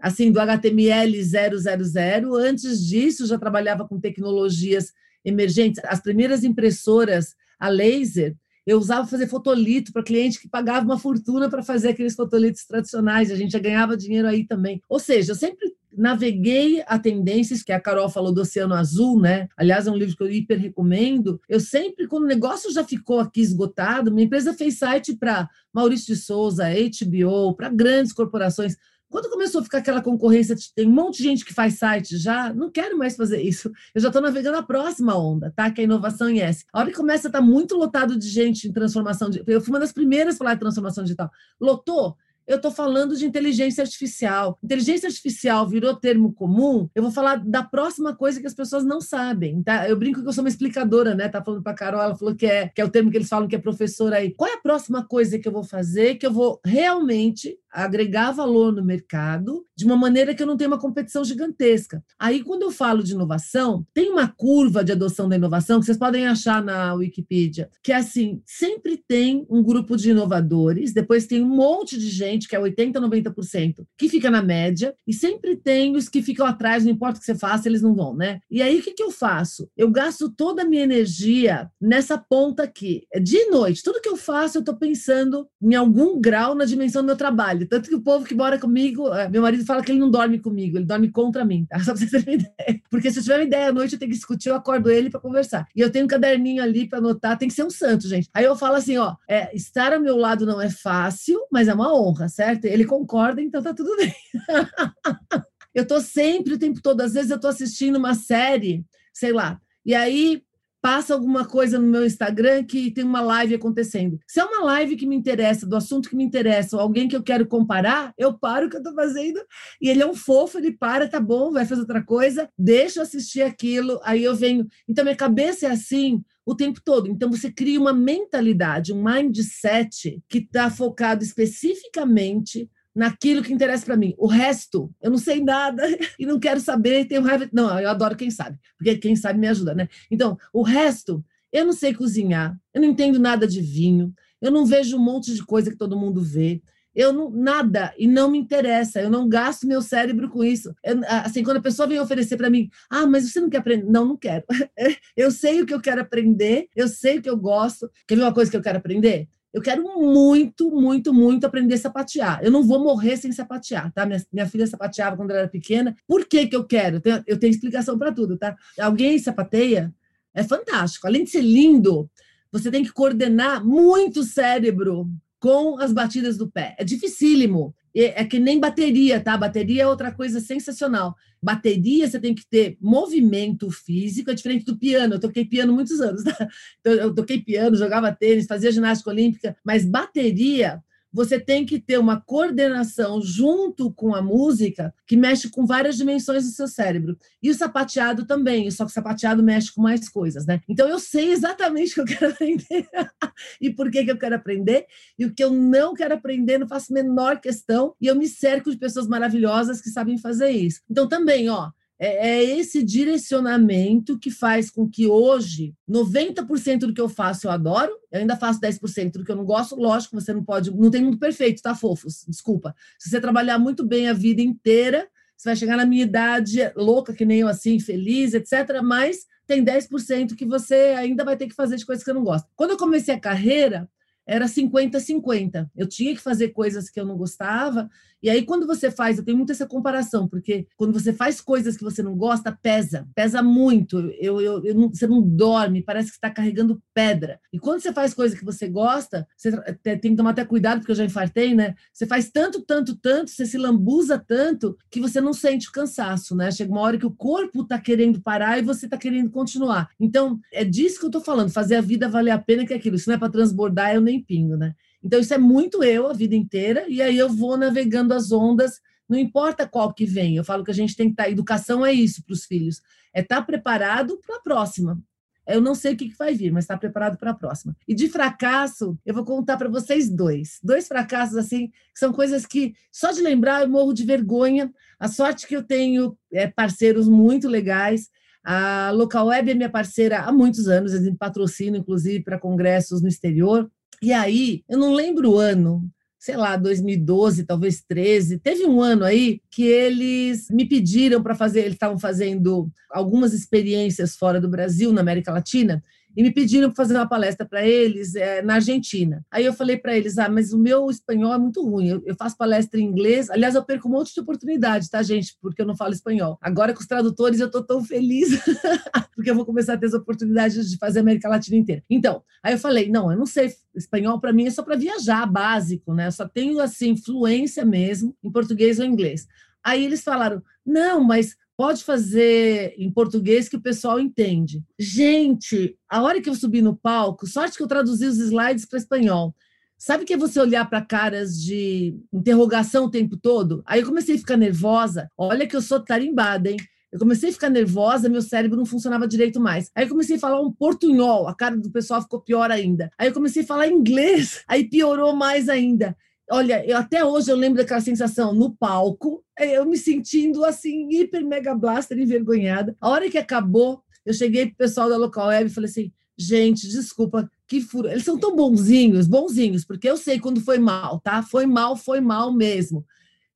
[0.00, 2.34] assim, do HTML 000.
[2.36, 4.92] Antes disso, já trabalhava com tecnologias
[5.24, 5.82] emergentes.
[5.84, 11.48] As primeiras impressoras a laser, eu usava fazer fotolito para cliente que pagava uma fortuna
[11.48, 13.30] para fazer aqueles fotolitos tradicionais.
[13.30, 14.80] A gente já ganhava dinheiro aí também.
[14.88, 19.48] Ou seja, eu sempre naveguei a tendências que a Carol falou do Oceano Azul, né?
[19.56, 21.40] Aliás, é um livro que eu hiper recomendo.
[21.48, 26.14] Eu sempre, quando o negócio já ficou aqui esgotado, minha empresa fez site para Maurício
[26.14, 28.76] de Souza, HBO, para grandes corporações
[29.10, 32.52] quando começou a ficar aquela concorrência, tem um monte de gente que faz site já,
[32.52, 33.70] não quero mais fazer isso.
[33.94, 35.70] Eu já estou navegando a próxima onda, tá?
[35.70, 36.64] Que é a inovação em S.
[36.72, 39.60] A hora que começa a estar tá muito lotado de gente em transformação digital, eu
[39.60, 41.30] fui uma das primeiras a falar de transformação digital.
[41.60, 42.16] Lotou?
[42.48, 44.58] Eu estou falando de inteligência artificial.
[44.64, 49.00] Inteligência artificial virou termo comum, eu vou falar da próxima coisa que as pessoas não
[49.00, 49.62] sabem.
[49.62, 49.88] Tá?
[49.88, 51.28] Eu brinco que eu sou uma explicadora, né?
[51.28, 53.46] Tá falando para Carol, ela falou que é, que é o termo que eles falam
[53.46, 54.32] que é professora aí.
[54.32, 58.72] Qual é a próxima coisa que eu vou fazer que eu vou realmente agregar valor
[58.72, 62.02] no mercado de uma maneira que eu não tenha uma competição gigantesca.
[62.18, 65.96] Aí, quando eu falo de inovação, tem uma curva de adoção da inovação que vocês
[65.96, 71.40] podem achar na Wikipedia, que é assim: sempre tem um grupo de inovadores, depois tem
[71.40, 75.94] um monte de gente, que é 80%, 90%, que fica na média, e sempre tem
[75.94, 78.40] os que ficam atrás, não importa o que você faça, eles não vão, né?
[78.50, 79.70] E aí, o que, que eu faço?
[79.76, 83.02] Eu gasto toda a minha energia nessa ponta aqui.
[83.22, 87.06] De noite, tudo que eu faço, eu estou pensando em algum grau na dimensão do
[87.06, 87.68] meu trabalho.
[87.68, 90.38] Tanto que o povo que mora comigo, eh, meu marido fala que ele não dorme
[90.38, 91.78] comigo, ele dorme contra mim, tá?
[91.84, 92.82] Só para vocês terem uma ideia.
[92.90, 95.10] Porque se eu tiver uma ideia à noite, eu tenho que discutir, eu acordo ele
[95.10, 95.68] para conversar.
[95.76, 98.28] E eu tenho um caderninho ali para anotar, tem que ser um santo, gente.
[98.34, 101.74] Aí eu falo assim, ó, é, estar ao meu lado não é fácil, mas é
[101.74, 102.64] uma honra, certo?
[102.64, 104.12] Ele concorda, então tá tudo bem.
[105.74, 109.60] eu tô sempre o tempo todo, às vezes eu tô assistindo uma série, sei lá,
[109.84, 110.42] e aí
[110.80, 114.18] passa alguma coisa no meu Instagram que tem uma live acontecendo.
[114.26, 117.16] Se é uma live que me interessa, do assunto que me interessa, ou alguém que
[117.16, 119.40] eu quero comparar, eu paro o que eu estou fazendo
[119.80, 123.02] e ele é um fofo, ele para, tá bom, vai fazer outra coisa, deixa eu
[123.02, 124.66] assistir aquilo, aí eu venho.
[124.88, 127.08] Então, minha cabeça é assim o tempo todo.
[127.08, 133.96] Então, você cria uma mentalidade, um mindset que está focado especificamente naquilo que interessa para
[133.96, 134.12] mim.
[134.18, 135.84] O resto, eu não sei nada
[136.18, 137.48] e não quero saber, tenho raiva.
[137.52, 139.88] Não, eu adoro quem sabe, porque quem sabe me ajuda, né?
[140.10, 144.66] Então, o resto, eu não sei cozinhar, eu não entendo nada de vinho, eu não
[144.66, 146.60] vejo um monte de coisa que todo mundo vê.
[146.92, 150.74] Eu não, nada, e não me interessa, eu não gasto meu cérebro com isso.
[150.82, 153.88] Eu, assim, quando a pessoa vem oferecer para mim, ah, mas você não quer aprender?
[153.88, 154.44] Não, não quero.
[155.16, 157.88] eu sei o que eu quero aprender, eu sei o que eu gosto.
[158.08, 159.28] Quer ver uma coisa que eu quero aprender?
[159.52, 162.40] Eu quero muito, muito, muito aprender a sapatear.
[162.42, 164.04] Eu não vou morrer sem sapatear, tá?
[164.04, 165.96] Minha, minha filha sapateava quando ela era pequena.
[166.06, 166.96] Por que, que eu quero?
[166.96, 168.56] Eu tenho, eu tenho explicação para tudo, tá?
[168.78, 169.92] Alguém sapateia?
[170.34, 171.06] É fantástico.
[171.06, 172.10] Além de ser lindo,
[172.52, 176.74] você tem que coordenar muito o cérebro com as batidas do pé.
[176.78, 177.74] É dificílimo.
[177.94, 179.36] É que nem bateria, tá?
[179.36, 181.16] Bateria é outra coisa sensacional.
[181.42, 185.14] Bateria, você tem que ter movimento físico, é diferente do piano.
[185.14, 186.48] Eu toquei piano muitos anos, tá?
[186.80, 190.82] Então, eu toquei piano, jogava tênis, fazia ginástica olímpica, mas bateria
[191.18, 196.44] você tem que ter uma coordenação junto com a música que mexe com várias dimensões
[196.44, 197.18] do seu cérebro.
[197.42, 200.60] E o sapateado também, só que o sapateado mexe com mais coisas, né?
[200.68, 202.88] Então eu sei exatamente o que eu quero aprender
[203.60, 204.86] e por que, que eu quero aprender,
[205.18, 208.70] e o que eu não quero aprender, não faço menor questão, e eu me cerco
[208.70, 210.82] de pessoas maravilhosas que sabem fazer isso.
[210.88, 217.00] Então também, ó, é, é esse direcionamento que faz com que hoje 90% do que
[217.00, 220.32] eu faço eu adoro, eu ainda faço 10% do que eu não gosto, lógico, você
[220.32, 222.24] não pode, não tem mundo perfeito, tá, fofos?
[222.28, 222.74] Desculpa.
[222.98, 227.12] Se você trabalhar muito bem a vida inteira, você vai chegar na minha idade louca,
[227.12, 228.80] que nem eu assim, feliz, etc.
[228.82, 232.24] Mas tem 10% que você ainda vai ter que fazer de coisas que eu não
[232.24, 232.48] gosto.
[232.54, 233.88] Quando eu comecei a carreira,
[234.28, 235.70] era 50-50.
[235.74, 237.88] Eu tinha que fazer coisas que eu não gostava.
[238.22, 241.76] E aí, quando você faz, eu tenho muito essa comparação, porque quando você faz coisas
[241.76, 243.98] que você não gosta, pesa, pesa muito.
[244.20, 247.40] Eu, eu, eu não, você não dorme, parece que está carregando pedra.
[247.52, 250.90] E quando você faz coisa que você gosta, você tem que tomar até cuidado, porque
[250.90, 251.74] eu já infartei, né?
[251.92, 256.34] Você faz tanto, tanto, tanto, você se lambuza tanto, que você não sente o cansaço,
[256.34, 256.50] né?
[256.50, 259.88] Chega uma hora que o corpo está querendo parar e você está querendo continuar.
[259.98, 262.76] Então, é disso que eu estou falando, fazer a vida valer a pena que é
[262.76, 262.98] aquilo.
[262.98, 264.74] Se não é para transbordar, eu nem pingo, né?
[265.02, 268.80] Então, isso é muito eu a vida inteira, e aí eu vou navegando as ondas,
[269.08, 270.36] não importa qual que vem.
[270.36, 271.24] Eu falo que a gente tem que estar.
[271.24, 272.80] Tá, educação é isso para os filhos,
[273.14, 275.00] é estar tá preparado para a próxima.
[275.46, 277.74] Eu não sei o que, que vai vir, mas está preparado para a próxima.
[277.86, 280.58] E de fracasso, eu vou contar para vocês dois.
[280.62, 284.70] Dois fracassos, assim, que são coisas que, só de lembrar, eu morro de vergonha.
[285.00, 288.10] A sorte que eu tenho é, parceiros muito legais.
[288.44, 293.00] A Local Web é minha parceira há muitos anos, eles me patrocinam, inclusive, para congressos
[293.00, 293.70] no exterior.
[294.02, 295.82] E aí, eu não lembro o ano,
[296.18, 298.38] sei lá, 2012, talvez 13.
[298.38, 304.16] Teve um ano aí que eles me pediram para fazer, eles estavam fazendo algumas experiências
[304.16, 305.82] fora do Brasil, na América Latina,
[306.18, 309.24] e me pediram para fazer uma palestra para eles é, na Argentina.
[309.30, 312.16] Aí eu falei para eles: ah, mas o meu espanhol é muito ruim, eu, eu,
[312.16, 313.30] faço palestra em inglês.
[313.30, 315.36] Aliás, eu perco um monte de oportunidade, tá, gente?
[315.40, 316.36] Porque eu não falo espanhol.
[316.42, 318.30] Agora com os tradutores eu estou tão feliz,
[319.14, 321.84] porque eu vou começar a ter as oportunidades de fazer a América Latina inteira.
[321.88, 325.24] Então, aí eu falei: não, eu não sei espanhol, para mim é só para viajar,
[325.24, 326.08] básico, né?
[326.08, 329.28] Eu só tenho, assim, fluência mesmo em português ou inglês.
[329.64, 334.62] Aí eles falaram: não, mas pode fazer em português que o pessoal entende.
[334.78, 338.78] Gente, a hora que eu subi no palco, sorte que eu traduzi os slides para
[338.78, 339.34] espanhol.
[339.76, 343.60] Sabe que é você olhar para caras de interrogação o tempo todo?
[343.66, 345.10] Aí eu comecei a ficar nervosa.
[345.18, 346.58] Olha que eu sou tarimbada, hein?
[346.92, 349.68] Eu comecei a ficar nervosa, meu cérebro não funcionava direito mais.
[349.74, 352.88] Aí eu comecei a falar um portunhol, a cara do pessoal ficou pior ainda.
[352.96, 355.96] Aí eu comecei a falar inglês, aí piorou mais ainda.
[356.30, 360.88] Olha, eu, até hoje eu lembro daquela sensação no palco, é, eu me sentindo assim,
[360.90, 362.76] hiper mega blaster, envergonhada.
[362.80, 366.68] A hora que acabou, eu cheguei pro pessoal da Local Web e falei assim: gente,
[366.68, 367.88] desculpa, que furo.
[367.88, 371.22] Eles são tão bonzinhos, bonzinhos, porque eu sei quando foi mal, tá?
[371.22, 372.84] Foi mal, foi mal mesmo.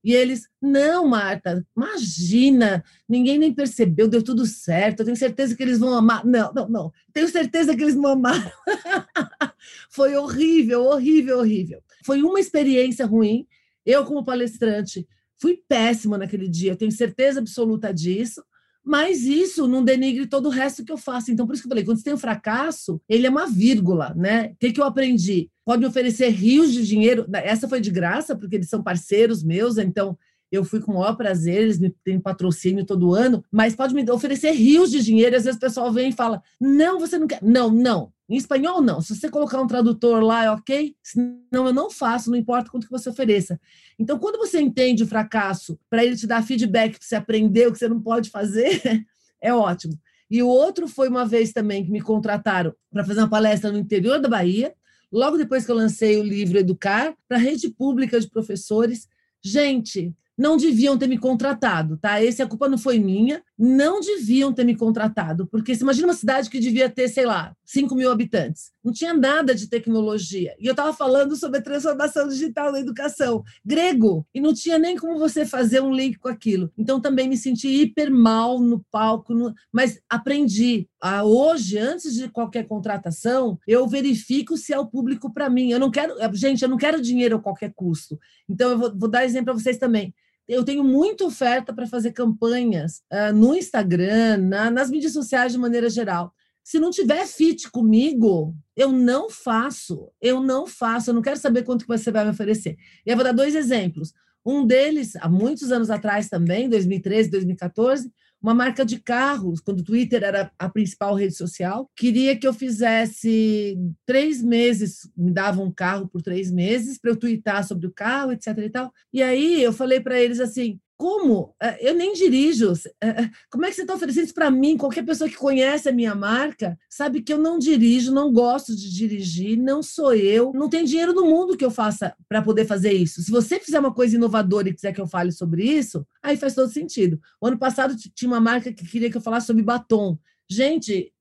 [0.05, 5.63] E eles, não, Marta, imagina, ninguém nem percebeu, deu tudo certo, eu tenho certeza que
[5.63, 6.27] eles vão amar.
[6.27, 8.51] Não, não, não, tenho certeza que eles não amaram.
[9.89, 11.81] Foi horrível, horrível, horrível.
[12.05, 13.47] Foi uma experiência ruim.
[13.85, 15.07] Eu, como palestrante,
[15.41, 18.43] fui péssima naquele dia, tenho certeza absoluta disso.
[18.85, 21.31] Mas isso não denigre todo o resto que eu faço.
[21.31, 24.13] Então, por isso que eu falei, quando você tem um fracasso, ele é uma vírgula,
[24.17, 24.47] né?
[24.47, 25.49] O que, que eu aprendi?
[25.65, 27.25] Pode me oferecer rios de dinheiro.
[27.33, 30.19] Essa foi de graça, porque eles são parceiros meus, então
[30.53, 34.09] eu fui com o maior prazer, eles me têm patrocínio todo ano, mas pode me
[34.11, 37.43] oferecer rios de dinheiro, às vezes o pessoal vem e fala: não, você não quer.
[37.43, 38.13] Não, não.
[38.33, 38.99] Em espanhol, não.
[39.03, 40.97] Se você colocar um tradutor lá, é ok.
[41.03, 43.61] Senão, eu não faço, não importa quanto que você ofereça.
[43.99, 47.73] Então, quando você entende o fracasso, para ele te dar feedback, para você aprender o
[47.73, 48.81] que você não pode fazer,
[49.39, 50.01] é ótimo.
[50.31, 53.77] E o outro foi uma vez também que me contrataram para fazer uma palestra no
[53.77, 54.73] interior da Bahia,
[55.13, 59.07] logo depois que eu lancei o livro Educar, para a rede pública de professores.
[59.45, 62.23] Gente, não deviam ter me contratado, tá?
[62.23, 66.15] Esse a culpa não foi minha, não deviam ter me contratado, porque você imagina uma
[66.15, 70.55] cidade que devia ter, sei lá, 5 mil habitantes, não tinha nada de tecnologia.
[70.59, 74.97] E eu estava falando sobre a transformação digital na educação, grego, e não tinha nem
[74.97, 76.71] como você fazer um link com aquilo.
[76.77, 79.55] Então também me senti hiper mal no palco, no...
[79.73, 80.89] mas aprendi.
[81.01, 85.71] Ah, hoje, antes de qualquer contratação, eu verifico se é o público para mim.
[85.71, 88.19] Eu não quero, gente, eu não quero dinheiro a qualquer custo.
[88.49, 90.15] Então eu vou, vou dar exemplo para vocês também
[90.49, 95.59] eu tenho muita oferta para fazer campanhas uh, no Instagram, na, nas mídias sociais de
[95.59, 96.35] maneira geral.
[96.65, 100.11] Se não tiver fit comigo, eu não faço.
[100.21, 101.11] Eu não faço.
[101.11, 102.77] Eu não quero saber quanto que você vai me oferecer.
[103.05, 104.13] E eu vou dar dois exemplos.
[104.45, 108.11] Um deles, há muitos anos atrás também, 2013, 2014,
[108.43, 112.53] uma marca de carros, quando o Twitter era a principal rede social, queria que eu
[112.53, 117.93] fizesse três meses, me dava um carro por três meses para eu twittar sobre o
[117.93, 118.49] carro, etc.
[118.59, 118.93] E, tal.
[119.13, 121.53] e aí eu falei para eles assim: como?
[121.61, 122.73] É, eu nem dirijo.
[123.01, 124.77] É, é, como é que você está oferecendo isso para mim?
[124.77, 128.89] Qualquer pessoa que conhece a minha marca sabe que eu não dirijo, não gosto de
[128.95, 130.53] dirigir, não sou eu.
[130.55, 133.21] Não tem dinheiro no mundo que eu faça para poder fazer isso.
[133.21, 136.55] Se você fizer uma coisa inovadora e quiser que eu fale sobre isso, aí faz
[136.55, 137.21] todo sentido.
[137.41, 140.17] O ano passado tinha uma marca que queria que eu falasse sobre batom.
[140.49, 141.13] Gente,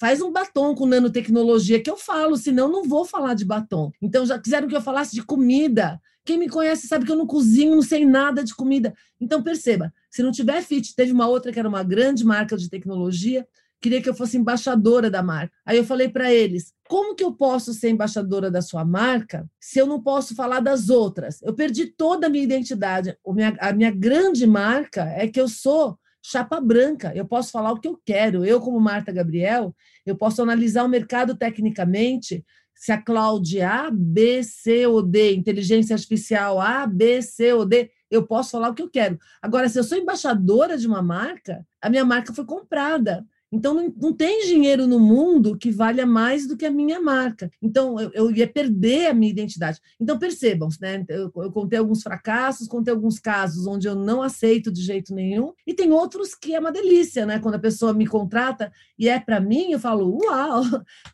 [0.00, 3.92] faz um batom com nanotecnologia que eu falo, senão não vou falar de batom.
[4.02, 6.00] Então já quiseram que eu falasse de comida.
[6.26, 8.92] Quem me conhece sabe que eu não cozinho, não sei nada de comida.
[9.20, 12.68] Então, perceba, se não tiver fit, teve uma outra que era uma grande marca de
[12.68, 13.46] tecnologia,
[13.80, 15.54] queria que eu fosse embaixadora da marca.
[15.64, 19.78] Aí eu falei para eles: como que eu posso ser embaixadora da sua marca se
[19.78, 21.40] eu não posso falar das outras?
[21.42, 23.16] Eu perdi toda a minha identidade.
[23.24, 27.12] A minha, a minha grande marca é que eu sou chapa branca.
[27.14, 28.44] Eu posso falar o que eu quero.
[28.44, 29.72] Eu, como Marta Gabriel,
[30.04, 32.44] eu posso analisar o mercado tecnicamente,
[32.76, 37.90] se a cloud A, B, C ou D, inteligência artificial A, B, C ou D,
[38.10, 39.18] eu posso falar o que eu quero.
[39.42, 43.26] Agora, se eu sou embaixadora de uma marca, a minha marca foi comprada.
[43.52, 47.50] Então, não, não, tem dinheiro no mundo que valha mais do que a minha marca.
[47.62, 49.80] Então, eu, eu ia perder a minha identidade.
[50.00, 51.04] Então, percebam, né?
[51.08, 55.52] Eu, eu, contei alguns fracassos, contei alguns casos onde eu não aceito de jeito nenhum,
[55.66, 57.38] e tem outros que é uma delícia, né?
[57.38, 60.62] Quando a pessoa me contrata e é para mim, eu falo: Uau,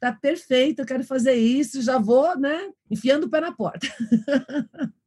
[0.01, 2.71] tá perfeito, eu quero fazer isso, já vou, né?
[2.91, 3.87] Enfiando o pé na porta.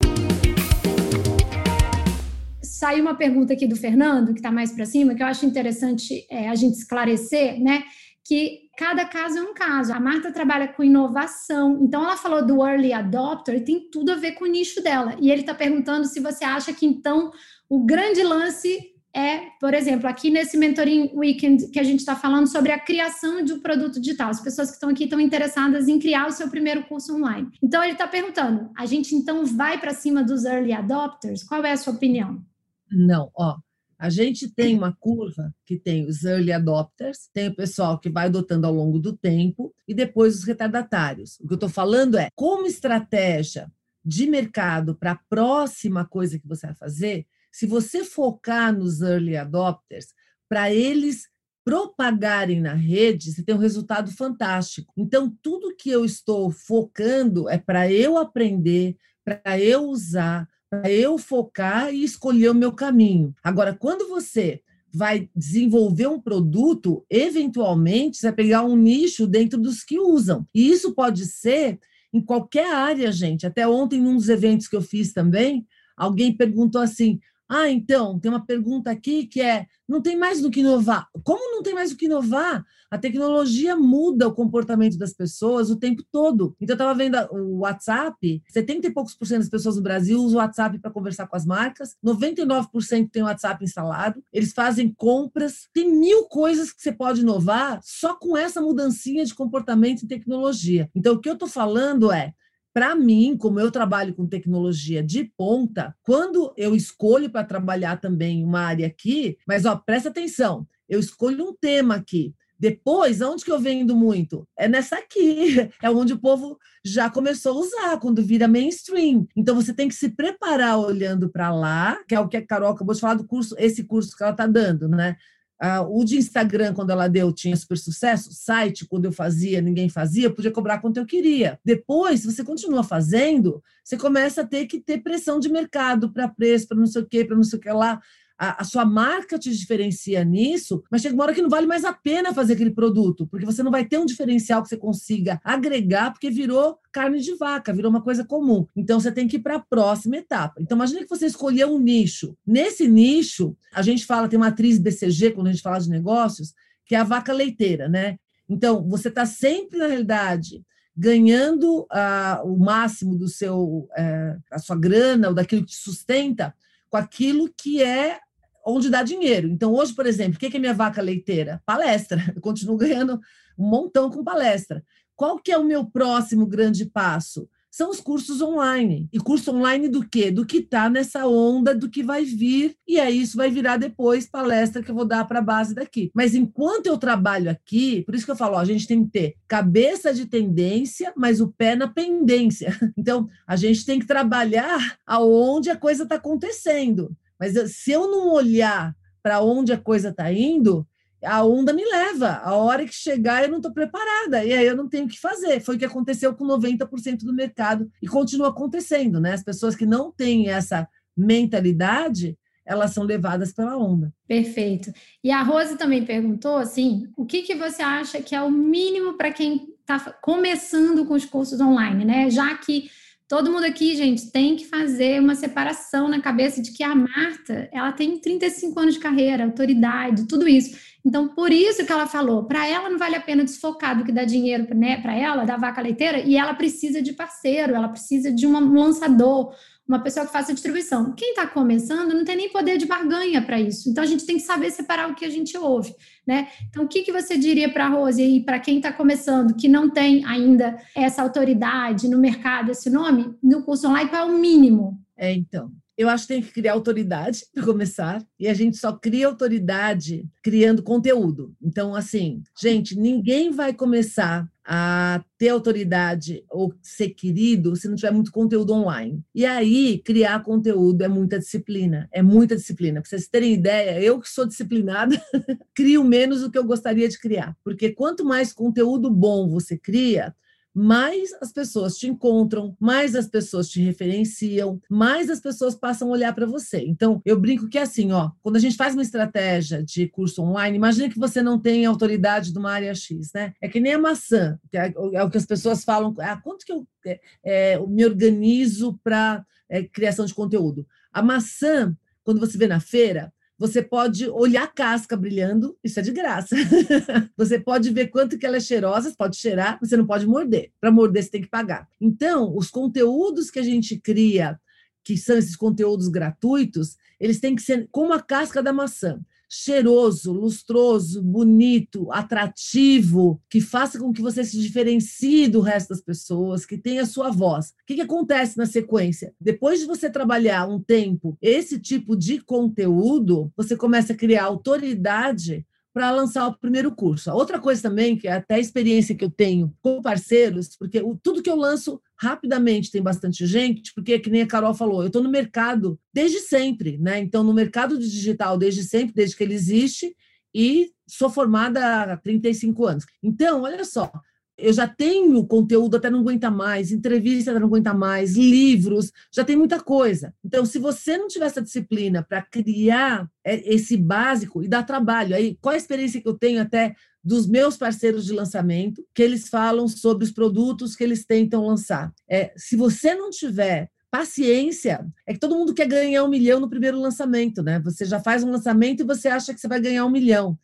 [2.77, 6.25] saiu uma pergunta aqui do Fernando, que está mais para cima, que eu acho interessante
[6.29, 7.83] é, a gente esclarecer, né?
[8.23, 9.93] Que cada caso é um caso.
[9.93, 14.33] A Marta trabalha com inovação, então ela falou do early adopter, tem tudo a ver
[14.33, 15.15] com o nicho dela.
[15.21, 17.31] E ele está perguntando se você acha que então
[17.69, 22.47] o grande lance é, por exemplo, aqui nesse Mentoring Weekend que a gente está falando
[22.47, 24.29] sobre a criação de um produto digital.
[24.29, 27.47] As pessoas que estão aqui estão interessadas em criar o seu primeiro curso online.
[27.63, 31.41] Então, ele está perguntando: a gente então vai para cima dos early adopters?
[31.43, 32.43] Qual é a sua opinião?
[32.91, 33.57] Não, ó.
[33.97, 38.25] A gente tem uma curva que tem os early adopters, tem o pessoal que vai
[38.25, 41.39] adotando ao longo do tempo e depois os retardatários.
[41.39, 43.71] O que eu estou falando é como estratégia
[44.03, 49.37] de mercado para a próxima coisa que você vai fazer, se você focar nos early
[49.37, 50.07] adopters,
[50.47, 51.29] para eles
[51.63, 54.93] propagarem na rede, você tem um resultado fantástico.
[54.95, 60.47] Então, tudo que eu estou focando é para eu aprender, para eu usar,
[60.85, 63.33] eu focar e escolher o meu caminho.
[63.43, 64.61] Agora, quando você
[64.93, 70.47] vai desenvolver um produto, eventualmente você vai pegar um nicho dentro dos que usam.
[70.53, 71.79] E isso pode ser
[72.13, 73.45] em qualquer área, gente.
[73.45, 75.67] Até ontem, num dos eventos que eu fiz também,
[75.97, 80.49] alguém perguntou assim: ah, então, tem uma pergunta aqui que é: não tem mais do
[80.49, 81.07] que inovar.
[81.23, 82.65] Como não tem mais do que inovar?
[82.89, 86.55] A tecnologia muda o comportamento das pessoas o tempo todo.
[86.59, 90.19] Então, eu estava vendo o WhatsApp: 70 e poucos por cento das pessoas no Brasil
[90.19, 94.91] usam o WhatsApp para conversar com as marcas, 99% tem o WhatsApp instalado, eles fazem
[94.91, 100.07] compras, tem mil coisas que você pode inovar só com essa mudancinha de comportamento e
[100.07, 100.89] tecnologia.
[100.95, 102.33] Então, o que eu estou falando é
[102.75, 108.43] para mim, como eu trabalho com tecnologia de ponta, quando eu escolho para trabalhar também
[108.43, 112.33] uma área aqui, mas ó, presta atenção, eu escolho um tema aqui.
[112.59, 114.45] Depois, onde que eu vendo muito?
[114.57, 119.25] É nessa aqui, é onde o povo já começou a usar, quando vira mainstream.
[119.37, 122.71] Então, você tem que se preparar olhando para lá, que é o que a Carol
[122.71, 125.15] acabou de falar do curso, esse curso que ela está dando, né?
[125.59, 128.33] Ah, o de Instagram, quando ela deu, tinha super sucesso.
[128.33, 131.59] Site, quando eu fazia, ninguém fazia, podia cobrar quanto eu queria.
[131.63, 136.27] Depois, se você continua fazendo, você começa a ter que ter pressão de mercado para
[136.27, 138.01] preço, para não sei o quê, para não sei o que lá
[138.37, 141.85] a, a, sua marca te diferencia nisso, mas chega uma hora que não vale mais
[141.85, 145.39] a pena fazer aquele produto, porque você não vai ter um diferencial que você consiga
[145.43, 148.67] agregar, porque virou carne de vaca, virou uma coisa comum.
[148.75, 150.61] Então você tem que ir para a próxima etapa.
[150.61, 152.35] Então imagine que você escolheu um nicho.
[152.45, 156.53] Nesse nicho, a gente fala, tem uma atriz BCG, quando a gente fala de negócios,
[156.85, 158.17] que é a vaca leiteira, né?
[158.47, 160.61] Então, você está sempre, na realidade,
[160.95, 166.53] ganhando uh, o máximo do seu, uh, a sua grana ou daquilo que te sustenta
[166.89, 168.19] com aquilo que é
[168.65, 169.47] onde dá dinheiro.
[169.47, 171.61] Então, hoje, por exemplo, o que é minha vaca leiteira?
[171.65, 172.33] Palestra.
[172.35, 173.19] Eu continuo ganhando
[173.57, 174.83] um montão com palestra.
[175.15, 177.47] Qual que é o meu próximo grande passo?
[177.75, 179.09] São os cursos online.
[179.11, 180.31] E curso online do quê?
[180.31, 182.73] Do que está nessa onda, do que vai vir.
[182.87, 186.09] E aí isso vai virar depois palestra que eu vou dar para a base daqui.
[186.13, 189.11] Mas enquanto eu trabalho aqui, por isso que eu falo, ó, a gente tem que
[189.11, 192.73] ter cabeça de tendência, mas o pé na pendência.
[192.97, 197.15] Então, a gente tem que trabalhar aonde a coisa está acontecendo.
[197.39, 200.87] Mas se eu não olhar para onde a coisa está indo,
[201.23, 202.41] a onda me leva.
[202.43, 204.43] A hora que chegar, eu não estou preparada.
[204.43, 205.59] E aí eu não tenho o que fazer.
[205.59, 209.33] Foi o que aconteceu com 90% do mercado e continua acontecendo, né?
[209.33, 214.13] As pessoas que não têm essa mentalidade, elas são levadas pela onda.
[214.27, 214.91] Perfeito.
[215.23, 219.13] E a Rose também perguntou assim: o que, que você acha que é o mínimo
[219.13, 222.29] para quem está começando com os cursos online, né?
[222.29, 222.89] Já que
[223.27, 227.67] Todo mundo aqui, gente, tem que fazer uma separação na cabeça de que a Marta,
[227.71, 230.77] ela tem 35 anos de carreira, autoridade, tudo isso.
[231.03, 234.11] Então, por isso que ela falou, para ela não vale a pena desfocar do que
[234.11, 238.31] dá dinheiro né, para ela, da vaca leiteira, e ela precisa de parceiro, ela precisa
[238.31, 239.55] de um lançador,
[239.87, 241.13] uma pessoa que faça distribuição.
[241.13, 243.89] Quem está começando não tem nem poder de barganha para isso.
[243.89, 246.47] Então, a gente tem que saber separar o que a gente ouve, né?
[246.69, 249.67] Então, o que, que você diria para a Rose e para quem está começando, que
[249.67, 254.37] não tem ainda essa autoridade no mercado, esse nome, no curso online, qual é o
[254.37, 254.99] mínimo?
[255.15, 258.91] É, então, eu acho que tem que criar autoridade para começar, e a gente só
[258.91, 261.55] cria autoridade criando conteúdo.
[261.61, 268.11] Então, assim, gente, ninguém vai começar a ter autoridade ou ser querido se não tiver
[268.11, 269.21] muito conteúdo online.
[269.33, 272.99] E aí, criar conteúdo é muita disciplina, é muita disciplina.
[272.99, 275.21] Para vocês terem ideia, eu que sou disciplinada,
[275.73, 277.55] crio menos do que eu gostaria de criar.
[277.63, 280.35] Porque quanto mais conteúdo bom você cria,
[280.75, 286.11] mais as pessoas te encontram, mais as pessoas te referenciam, mais as pessoas passam a
[286.11, 286.83] olhar para você.
[286.85, 290.41] Então, eu brinco que é assim, ó, quando a gente faz uma estratégia de curso
[290.41, 293.53] online, imagine que você não tem autoridade de uma área X, né?
[293.61, 296.73] É que nem a maçã, é, é o que as pessoas falam, ah, quanto que
[296.73, 300.85] eu, é, é, eu me organizo para é, criação de conteúdo?
[301.13, 306.03] A maçã, quando você vê na feira, você pode olhar a casca brilhando, isso é
[306.03, 306.55] de graça.
[307.37, 310.71] você pode ver quanto que ela é cheirosa, pode cheirar, você não pode morder.
[310.79, 311.87] Para morder, você tem que pagar.
[311.99, 314.59] Então, os conteúdos que a gente cria,
[315.03, 319.19] que são esses conteúdos gratuitos, eles têm que ser como a casca da maçã
[319.49, 326.65] cheiroso, lustroso, bonito, atrativo, que faça com que você se diferencie do resto das pessoas,
[326.65, 327.67] que tenha sua voz.
[327.67, 329.33] O que, que acontece na sequência?
[329.39, 335.65] Depois de você trabalhar um tempo esse tipo de conteúdo, você começa a criar autoridade
[335.95, 337.31] para lançar o primeiro curso.
[337.31, 341.15] Outra coisa também, que é até a experiência que eu tenho com parceiros, porque o,
[341.15, 345.07] tudo que eu lanço rapidamente tem bastante gente, porque, que nem a Carol falou, eu
[345.07, 347.19] estou no mercado desde sempre, né?
[347.19, 350.13] Então, no mercado digital desde sempre, desde que ele existe,
[350.53, 353.05] e sou formada há 35 anos.
[353.23, 354.11] Então, olha só,
[354.57, 359.43] eu já tenho conteúdo, até não aguenta mais, entrevista até não aguenta mais, livros, já
[359.43, 360.33] tem muita coisa.
[360.43, 365.35] Então, se você não tiver essa disciplina para criar é, esse básico e dar trabalho,
[365.35, 369.49] aí qual a experiência que eu tenho até dos meus parceiros de lançamento, que eles
[369.49, 372.13] falam sobre os produtos que eles tentam lançar.
[372.29, 376.69] É, se você não tiver paciência, é que todo mundo quer ganhar um milhão no
[376.69, 377.79] primeiro lançamento, né?
[377.79, 380.57] Você já faz um lançamento e você acha que você vai ganhar um milhão.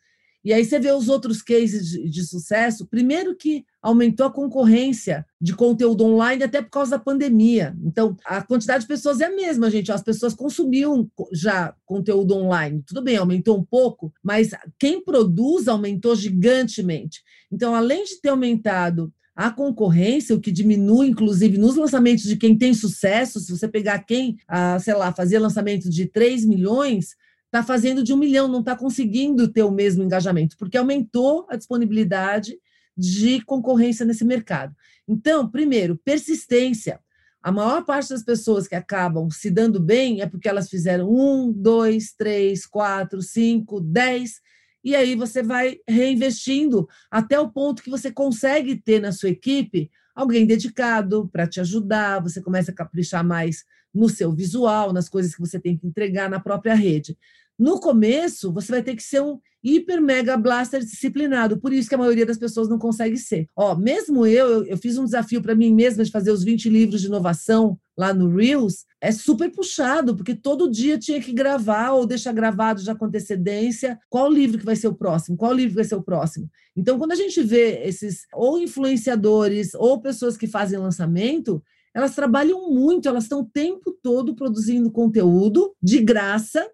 [0.44, 2.86] E aí você vê os outros cases de, de, sucesso.
[2.86, 7.76] Primeiro que aumentou a concorrência de conteúdo online até por causa da pandemia.
[7.84, 9.92] Então, a quantidade de pessoas é a mesma, gente.
[9.92, 12.82] As pessoas consumiam já conteúdo online.
[12.86, 17.22] Tudo bem, aumentou um pouco, mas quem produz aumentou gigantemente.
[17.50, 22.56] Então, além de ter aumentado a concorrência, o que diminui, inclusive, nos lançamentos de quem
[22.56, 27.16] tem sucesso, se você pegar quem, ah, sei lá, fazia lançamento de 3 milhões,
[27.52, 31.56] está fazendo de um milhão, não está conseguindo ter o mesmo engajamento, porque aumentou a
[31.56, 32.58] disponibilidade
[32.96, 34.74] de concorrência nesse mercado.
[35.06, 36.98] Então, primeiro, persistência.
[37.42, 41.52] A maior parte das pessoas que acabam se dando bem é porque elas fizeram um,
[41.52, 44.40] dois, três, quatro, cinco, dez,
[44.82, 49.90] e aí você vai reinvestindo até o ponto que você consegue ter na sua equipe
[50.14, 55.34] alguém dedicado para te ajudar, você começa a caprichar mais no seu visual, nas coisas
[55.34, 57.16] que você tem que entregar na própria rede.
[57.62, 61.94] No começo, você vai ter que ser um hiper mega blaster disciplinado, por isso que
[61.94, 63.46] a maioria das pessoas não consegue ser.
[63.54, 67.00] Ó, mesmo eu, eu, fiz um desafio para mim mesma de fazer os 20 livros
[67.00, 72.04] de inovação lá no Reels, é super puxado, porque todo dia tinha que gravar ou
[72.04, 75.84] deixar gravado já com antecedência qual livro que vai ser o próximo, qual livro vai
[75.84, 76.50] ser o próximo.
[76.76, 81.62] Então, quando a gente vê esses ou influenciadores ou pessoas que fazem lançamento,
[81.94, 86.68] elas trabalham muito, elas estão o tempo todo produzindo conteúdo de graça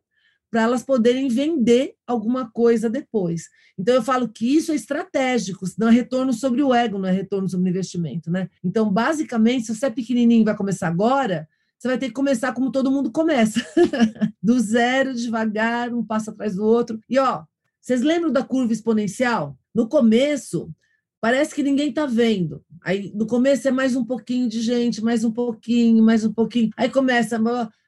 [0.51, 3.49] para elas poderem vender alguma coisa depois.
[3.79, 7.13] Então eu falo que isso é estratégico, não é retorno sobre o ego, não é
[7.13, 8.49] retorno sobre o investimento, né?
[8.65, 12.53] Então, basicamente, se você é pequenininho e vai começar agora, você vai ter que começar
[12.53, 13.65] como todo mundo começa,
[14.43, 16.99] do zero, devagar, um passo atrás do outro.
[17.09, 17.45] E ó,
[17.81, 19.57] vocês lembram da curva exponencial?
[19.73, 20.71] No começo,
[21.21, 22.65] parece que ninguém está vendo.
[22.83, 26.71] Aí no começo é mais um pouquinho de gente, mais um pouquinho, mais um pouquinho.
[26.77, 27.41] Aí começa,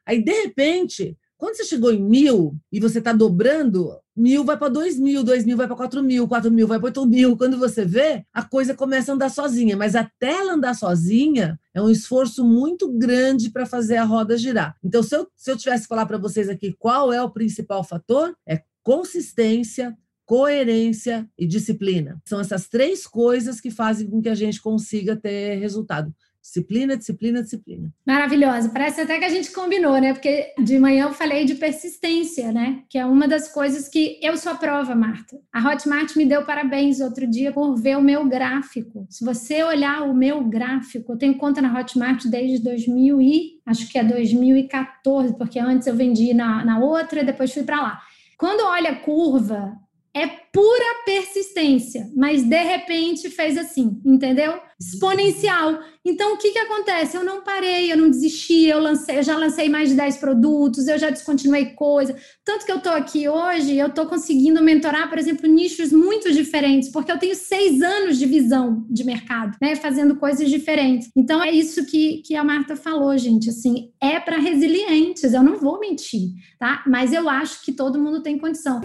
[0.05, 4.69] aí de repente quando você chegou em mil e você está dobrando, mil vai para
[4.69, 7.35] dois mil, dois mil vai para quatro mil, quatro mil vai para oito mil.
[7.35, 9.75] Quando você vê, a coisa começa a andar sozinha.
[9.75, 14.75] Mas até ela andar sozinha, é um esforço muito grande para fazer a roda girar.
[14.83, 17.83] Então, se eu, se eu tivesse que falar para vocês aqui qual é o principal
[17.83, 22.21] fator, é consistência, coerência e disciplina.
[22.23, 26.13] São essas três coisas que fazem com que a gente consiga ter resultado.
[26.41, 27.93] Disciplina, disciplina, disciplina.
[28.05, 28.69] Maravilhosa.
[28.69, 30.13] Parece até que a gente combinou, né?
[30.13, 32.83] Porque de manhã eu falei de persistência, né?
[32.89, 35.37] Que é uma das coisas que eu sou a prova, Marta.
[35.53, 39.05] A Hotmart me deu parabéns outro dia por ver o meu gráfico.
[39.09, 43.87] Se você olhar o meu gráfico, eu tenho conta na Hotmart desde 2000 e acho
[43.87, 48.01] que é 2014, porque antes eu vendi na, na outra, depois fui para lá.
[48.35, 49.77] Quando olha a curva,
[50.13, 54.59] é pura persistência, mas de repente fez assim, entendeu?
[54.77, 55.79] Exponencial.
[56.03, 57.15] Então o que que acontece?
[57.15, 60.87] Eu não parei, eu não desisti, eu lancei, eu já lancei mais de 10 produtos,
[60.87, 62.15] eu já descontinuei coisa.
[62.43, 66.89] Tanto que eu tô aqui hoje, eu tô conseguindo mentorar, por exemplo, nichos muito diferentes,
[66.89, 69.77] porque eu tenho seis anos de visão de mercado, né?
[69.77, 71.09] Fazendo coisas diferentes.
[71.15, 73.49] Então é isso que, que a Marta falou, gente.
[73.49, 76.83] Assim, é para resilientes, eu não vou mentir, tá?
[76.85, 78.81] Mas eu acho que todo mundo tem condição.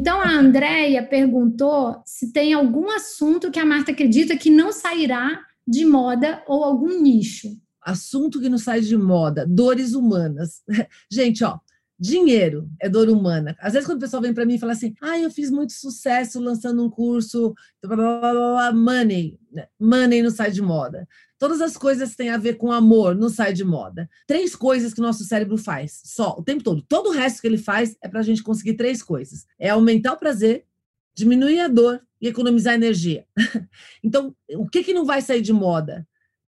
[0.00, 5.42] Então, a Andrea perguntou se tem algum assunto que a Marta acredita que não sairá
[5.68, 7.48] de moda ou algum nicho.
[7.82, 10.62] Assunto que não sai de moda, dores humanas.
[11.12, 11.58] Gente, ó,
[11.98, 13.54] dinheiro é dor humana.
[13.60, 15.74] Às vezes, quando o pessoal vem para mim e fala assim, ah, eu fiz muito
[15.74, 17.52] sucesso lançando um curso,
[17.84, 19.38] blá, blá, blá, money,
[19.78, 21.06] money não sai de moda.
[21.40, 24.10] Todas as coisas têm a ver com amor, não sai de moda.
[24.26, 26.82] Três coisas que o nosso cérebro faz, só, o tempo todo.
[26.82, 30.12] Todo o resto que ele faz é para a gente conseguir três coisas: é aumentar
[30.12, 30.66] o prazer,
[31.14, 33.24] diminuir a dor e economizar energia.
[34.04, 36.06] então, o que, que não vai sair de moda?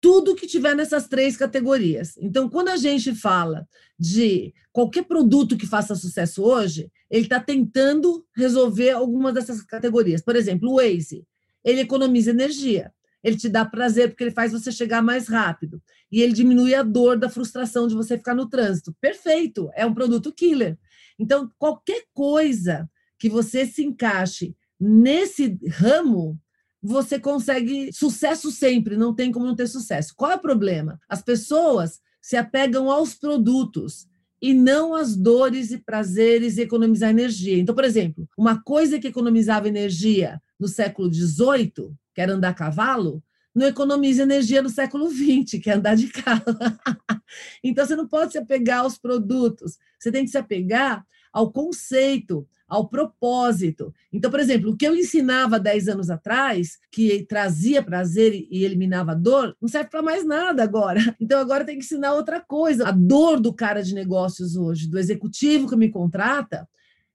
[0.00, 2.16] Tudo que tiver nessas três categorias.
[2.16, 8.26] Então, quando a gente fala de qualquer produto que faça sucesso hoje, ele está tentando
[8.34, 10.20] resolver alguma dessas categorias.
[10.20, 11.24] Por exemplo, o Waze,
[11.64, 15.82] ele economiza energia ele te dá prazer porque ele faz você chegar mais rápido.
[16.10, 18.94] E ele diminui a dor da frustração de você ficar no trânsito.
[19.00, 20.78] Perfeito, é um produto killer.
[21.18, 26.38] Então, qualquer coisa que você se encaixe nesse ramo,
[26.82, 30.12] você consegue sucesso sempre, não tem como não ter sucesso.
[30.16, 31.00] Qual é o problema?
[31.08, 34.08] As pessoas se apegam aos produtos
[34.42, 37.56] e não às dores e prazeres e economizar energia.
[37.56, 43.22] Então, por exemplo, uma coisa que economizava energia no século XVIII quer andar a cavalo,
[43.54, 46.42] não economiza energia no século XX, que é andar de carro.
[47.62, 52.46] então, você não pode se apegar aos produtos, você tem que se apegar ao conceito,
[52.72, 53.92] ao propósito.
[54.10, 59.14] Então, por exemplo, o que eu ensinava 10 anos atrás, que trazia prazer e eliminava
[59.14, 60.98] dor, não serve para mais nada agora.
[61.20, 62.88] Então, agora tem que ensinar outra coisa.
[62.88, 66.66] A dor do cara de negócios hoje, do executivo que me contrata,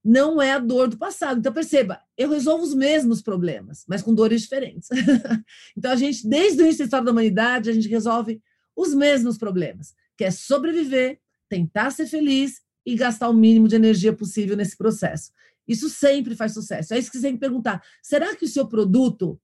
[0.03, 1.39] não é a dor do passado.
[1.39, 4.89] Então, perceba, eu resolvo os mesmos problemas, mas com dores diferentes.
[5.75, 8.39] então, a gente, desde o início da história da humanidade, a gente resolve
[8.75, 14.13] os mesmos problemas, que é sobreviver, tentar ser feliz e gastar o mínimo de energia
[14.13, 15.31] possível nesse processo.
[15.67, 16.93] Isso sempre faz sucesso.
[16.93, 17.81] É isso que você tem que perguntar.
[18.01, 19.39] Será que o seu produto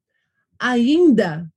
[0.60, 1.52] ainda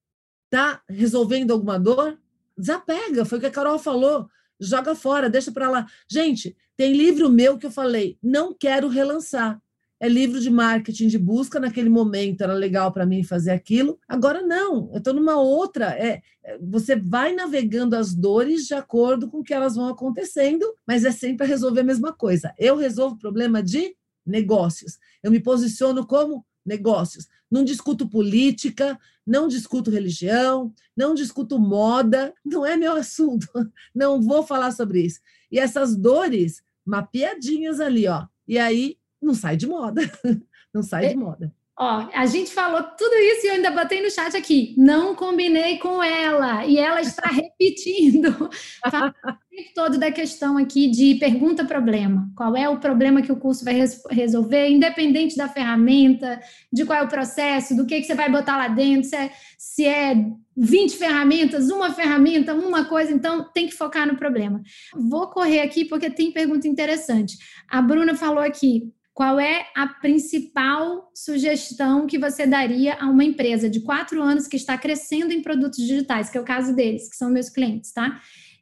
[0.45, 2.19] está resolvendo alguma dor?
[2.57, 4.29] Desapega, foi o que a Carol falou.
[4.59, 5.87] Joga fora, deixa para lá.
[6.09, 9.61] Gente, tem livro meu que eu falei, não quero relançar
[9.99, 13.99] é livro de marketing de busca, naquele momento era legal para mim fazer aquilo.
[14.07, 15.87] Agora não, eu estou numa outra.
[15.99, 21.05] É, é, você vai navegando as dores de acordo com que elas vão acontecendo, mas
[21.05, 22.53] é sempre resolver a mesma coisa.
[22.59, 23.97] Eu resolvo o problema de
[24.27, 24.99] negócios.
[25.23, 27.29] Eu me posiciono como negócios.
[27.51, 33.47] Não discuto política, não discuto religião, não discuto moda, não é meu assunto.
[33.95, 35.21] Não vou falar sobre isso.
[35.51, 38.27] E essas dores mapeadinhas ali, ó.
[38.49, 40.03] E aí não sai de moda.
[40.75, 41.55] Não sai de é, moda.
[41.79, 44.75] Ó, a gente falou tudo isso e eu ainda botei no chat aqui.
[44.79, 46.65] Não combinei com ela.
[46.65, 48.49] E ela está repetindo.
[48.91, 52.31] Fala o tempo todo da questão aqui de pergunta-problema.
[52.35, 53.75] Qual é o problema que o curso vai
[54.11, 56.41] resolver, independente da ferramenta,
[56.73, 59.31] de qual é o processo, do que, que você vai botar lá dentro, se é,
[59.59, 60.15] se é
[60.57, 64.63] 20 ferramentas, uma ferramenta, uma coisa, então tem que focar no problema.
[64.95, 67.37] Vou correr aqui porque tem pergunta interessante.
[67.69, 73.67] A Bruna falou aqui: qual é a principal sugestão que você daria a uma empresa
[73.67, 77.17] de quatro anos que está crescendo em produtos digitais, que é o caso deles, que
[77.17, 78.21] são meus clientes, tá?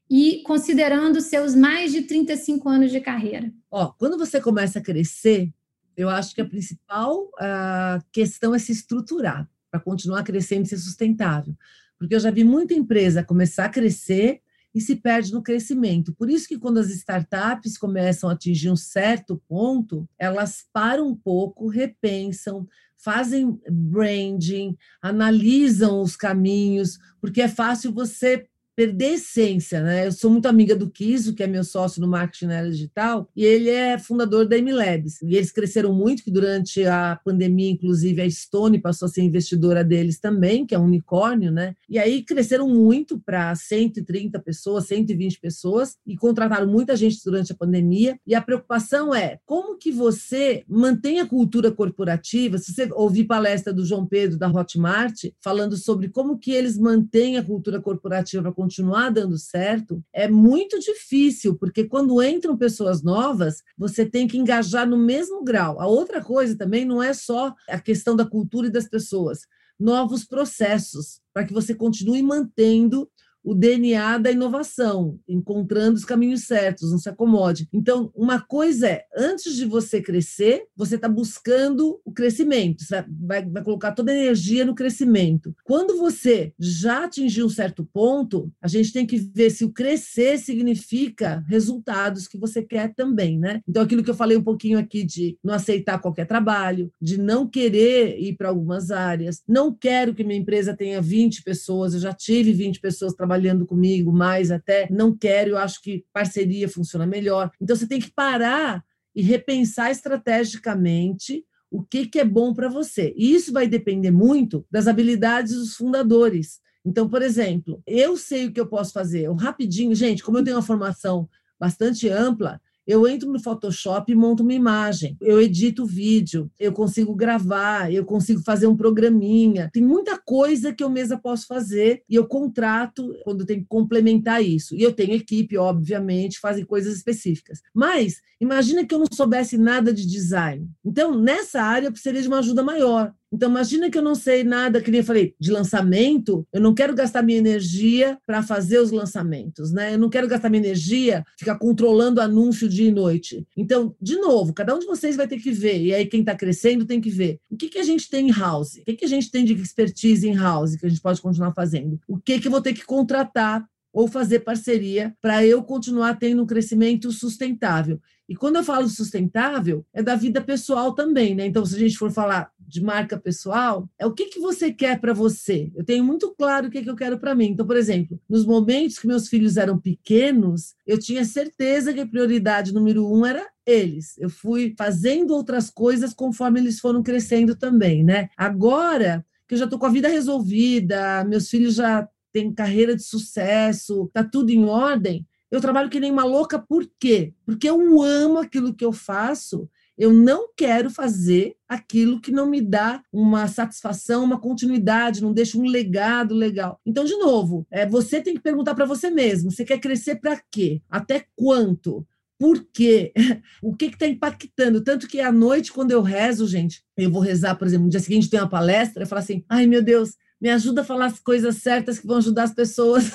[0.09, 3.53] E considerando seus mais de 35 anos de carreira.
[3.69, 5.53] Ó, quando você começa a crescer,
[5.97, 10.79] eu acho que a principal uh, questão é se estruturar para continuar crescendo e ser
[10.79, 11.57] sustentável.
[11.99, 14.41] Porque eu já vi muita empresa começar a crescer
[14.75, 16.13] e se perde no crescimento.
[16.13, 21.15] Por isso que quando as startups começam a atingir um certo ponto, elas param um
[21.15, 22.67] pouco, repensam,
[22.97, 30.07] fazem branding, analisam os caminhos, porque é fácil você perder essência, né?
[30.07, 33.29] Eu sou muito amiga do Kiso, que é meu sócio no marketing na área digital,
[33.35, 35.23] e ele é fundador da MLabs.
[35.23, 39.85] E eles cresceram muito, que durante a pandemia, inclusive, a Stone passou a ser investidora
[39.85, 41.75] deles também, que é um unicórnio, né?
[41.89, 47.57] E aí cresceram muito para 130 pessoas, 120 pessoas, e contrataram muita gente durante a
[47.57, 48.19] pandemia.
[48.27, 52.59] E a preocupação é como que você mantém a cultura corporativa.
[52.59, 57.37] Se você ouvir palestra do João Pedro da Hotmart, falando sobre como que eles mantêm
[57.37, 64.07] a cultura corporativa continuar dando certo, é muito difícil, porque quando entram pessoas novas, você
[64.07, 65.79] tem que engajar no mesmo grau.
[65.79, 69.41] A outra coisa também não é só a questão da cultura e das pessoas,
[69.79, 73.07] novos processos, para que você continue mantendo
[73.45, 77.69] o DNA da inovação, encontrando os caminhos certos, não se acomode.
[77.73, 83.45] Então, uma coisa é, antes de você crescer, você está buscando o crescimento, você vai,
[83.45, 85.55] vai colocar toda a energia no crescimento.
[85.65, 90.39] Quando você já atingiu um certo ponto, a gente tem que ver se o crescer
[90.39, 93.61] significa resultados que você quer também, né?
[93.69, 97.47] Então, aquilo que eu falei um pouquinho aqui de não aceitar qualquer trabalho, de não
[97.47, 102.13] querer ir para algumas áreas, não quero que minha empresa tenha 20 pessoas, eu já
[102.13, 107.07] tive 20 pessoas trabalhando trabalhando comigo mais até, não quero, eu acho que parceria funciona
[107.07, 107.51] melhor.
[107.61, 113.13] Então você tem que parar e repensar estrategicamente o que, que é bom para você.
[113.17, 116.61] E isso vai depender muito das habilidades dos fundadores.
[116.85, 119.23] Então, por exemplo, eu sei o que eu posso fazer.
[119.23, 121.29] Eu, rapidinho, gente, como eu tenho uma formação
[121.59, 127.15] bastante ampla, eu entro no Photoshop e monto uma imagem, eu edito vídeo, eu consigo
[127.15, 129.71] gravar, eu consigo fazer um programinha.
[129.73, 134.43] Tem muita coisa que eu mesma posso fazer e eu contrato quando tem que complementar
[134.43, 134.75] isso.
[134.75, 137.61] E eu tenho equipe, obviamente, fazem coisas específicas.
[137.75, 140.69] Mas imagina que eu não soubesse nada de design.
[140.85, 143.13] Então, nessa área, eu precisaria de uma ajuda maior.
[143.35, 146.73] Então, imagina que eu não sei nada, que nem eu falei, de lançamento, eu não
[146.73, 149.95] quero gastar minha energia para fazer os lançamentos, né?
[149.95, 153.45] Eu não quero gastar minha energia ficar controlando anúncio dia e noite.
[153.57, 156.37] Então, de novo, cada um de vocês vai ter que ver, e aí quem está
[156.37, 159.05] crescendo tem que ver o que, que a gente tem em house, o que, que
[159.05, 162.39] a gente tem de expertise em house que a gente pode continuar fazendo, o que,
[162.39, 167.13] que eu vou ter que contratar ou fazer parceria para eu continuar tendo um crescimento
[167.13, 168.01] sustentável.
[168.29, 171.47] E quando eu falo sustentável, é da vida pessoal também, né?
[171.47, 175.01] Então, se a gente for falar de marca pessoal é o que, que você quer
[175.01, 175.71] para você.
[175.75, 177.47] Eu tenho muito claro o que, que eu quero para mim.
[177.47, 182.07] Então, por exemplo, nos momentos que meus filhos eram pequenos, eu tinha certeza que a
[182.07, 184.17] prioridade número um era eles.
[184.19, 188.29] Eu fui fazendo outras coisas conforme eles foram crescendo também, né?
[188.37, 193.03] Agora que eu já estou com a vida resolvida, meus filhos já têm carreira de
[193.03, 195.27] sucesso, tá tudo em ordem.
[195.51, 197.33] Eu trabalho que nem uma louca, por quê?
[197.47, 202.61] Porque eu amo aquilo que eu faço eu não quero fazer aquilo que não me
[202.61, 206.81] dá uma satisfação, uma continuidade, não deixa um legado legal.
[206.85, 210.41] Então, de novo, é, você tem que perguntar para você mesmo: você quer crescer para
[210.51, 210.83] quê?
[210.91, 212.07] Até quanto?
[212.39, 213.13] Por quê?
[213.63, 214.83] O que está impactando?
[214.83, 218.01] Tanto que à noite, quando eu rezo, gente, eu vou rezar, por exemplo, no dia
[218.01, 221.19] seguinte tem uma palestra, eu falo assim: ai meu Deus, me ajuda a falar as
[221.19, 223.13] coisas certas que vão ajudar as pessoas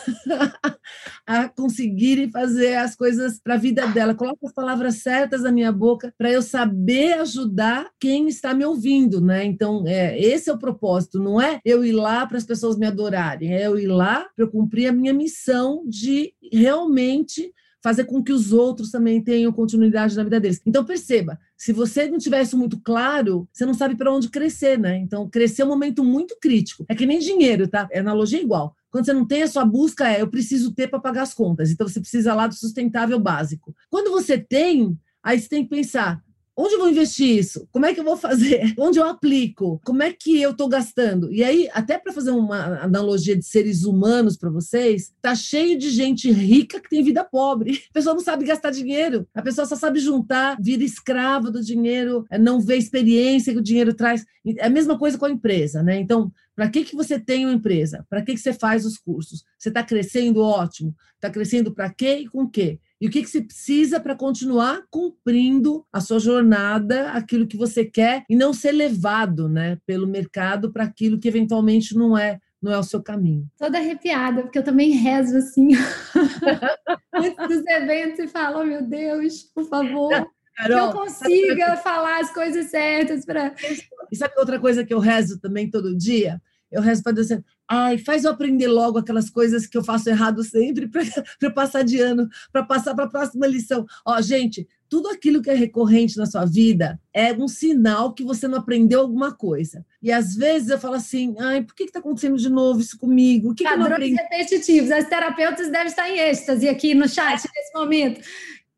[1.28, 4.16] a conseguirem fazer as coisas para a vida dela.
[4.16, 9.22] Coloca as palavras certas na minha boca para eu saber ajudar quem está me ouvindo,
[9.22, 9.46] né?
[9.46, 12.88] Então, é, esse é o propósito, não é eu ir lá para as pessoas me
[12.88, 18.24] adorarem, é eu ir lá para eu cumprir a minha missão de realmente fazer com
[18.24, 20.62] que os outros também tenham continuidade na vida deles.
[20.66, 24.78] Então, perceba, se você não tiver isso muito claro, você não sabe para onde crescer,
[24.78, 24.98] né?
[24.98, 26.86] Então, crescer é um momento muito crítico.
[26.90, 27.88] É que nem dinheiro, tá?
[27.94, 28.76] A analogia é igual.
[28.92, 31.72] Quando você não tem, a sua busca é eu preciso ter para pagar as contas.
[31.72, 33.76] Então, você precisa lá do sustentável básico.
[33.90, 36.22] Quando você tem, aí você tem que pensar,
[36.62, 37.66] Onde eu vou investir isso?
[37.72, 38.74] Como é que eu vou fazer?
[38.78, 39.80] Onde eu aplico?
[39.86, 41.32] Como é que eu estou gastando?
[41.32, 45.90] E aí, até para fazer uma analogia de seres humanos para vocês, tá cheio de
[45.90, 47.82] gente rica que tem vida pobre.
[47.90, 52.26] A pessoa não sabe gastar dinheiro, a pessoa só sabe juntar, vira escrava do dinheiro,
[52.30, 54.26] é, não vê experiência que o dinheiro traz.
[54.58, 55.98] É a mesma coisa com a empresa, né?
[55.98, 58.06] Então, para que, que você tem uma empresa?
[58.10, 59.46] Para que, que você faz os cursos?
[59.58, 60.42] Você está crescendo?
[60.42, 60.94] Ótimo.
[61.16, 62.80] Está crescendo para quê e com quê?
[63.02, 67.86] E o que, que você precisa para continuar cumprindo a sua jornada, aquilo que você
[67.86, 72.74] quer, e não ser levado né, pelo mercado para aquilo que eventualmente não é não
[72.74, 73.48] é o seu caminho.
[73.58, 75.70] Toda arrepiada, porque eu também rezo assim,
[77.16, 80.12] antes dos eventos e falo, oh, meu Deus, por favor,
[80.58, 83.56] Carol, que eu consiga falar as coisas certas para...
[84.12, 86.42] E sabe outra coisa que eu rezo também todo dia?
[86.72, 90.88] Eu Deus assim, ai, faz eu aprender logo aquelas coisas que eu faço errado sempre
[90.88, 91.02] para
[91.42, 93.86] eu passar de ano, para passar para a próxima lição.
[94.06, 98.48] Ó, gente, tudo aquilo que é recorrente na sua vida é um sinal que você
[98.48, 99.86] não aprendeu alguma coisa.
[100.02, 103.52] E às vezes eu falo assim, ai, por que está acontecendo de novo isso comigo?
[103.52, 104.16] O que, Padrões que eu não aprendi?
[104.16, 104.92] repetitivos.
[104.92, 108.22] As terapeutas devem estar em êxtase aqui no chat nesse momento.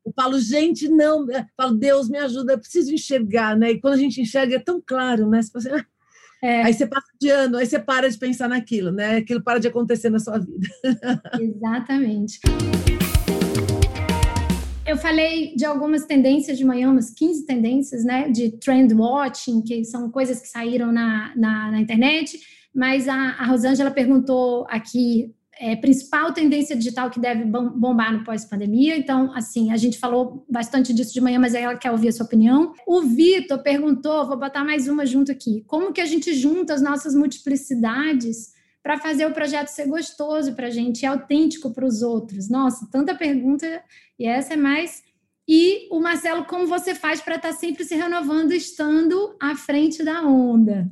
[0.06, 1.30] Eu falo, gente, não.
[1.30, 3.72] Eu falo, Deus me ajuda, eu preciso enxergar, né?
[3.72, 5.42] E quando a gente enxerga é tão claro, né?
[5.42, 5.91] Você fala assim, ah,
[6.44, 6.64] é.
[6.64, 9.18] Aí você passa de ano, aí você para de pensar naquilo, né?
[9.18, 10.68] Aquilo para de acontecer na sua vida.
[11.40, 12.40] Exatamente.
[14.86, 18.30] Eu falei de algumas tendências de manhã, umas 15 tendências, né?
[18.30, 22.40] De trend watching, que são coisas que saíram na, na, na internet.
[22.74, 28.98] Mas a, a Rosângela perguntou aqui é, principal tendência digital que deve bombar no pós-pandemia.
[28.98, 32.26] Então, assim, a gente falou bastante disso de manhã, mas ela quer ouvir a sua
[32.26, 32.74] opinião.
[32.88, 36.82] O Vitor perguntou, vou botar mais uma junto aqui, como que a gente junta as
[36.82, 42.02] nossas multiplicidades para fazer o projeto ser gostoso para a gente e autêntico para os
[42.02, 42.50] outros?
[42.50, 43.84] Nossa, tanta pergunta,
[44.18, 45.04] e essa é mais...
[45.48, 50.02] E o Marcelo, como você faz para estar tá sempre se renovando, estando à frente
[50.02, 50.90] da onda?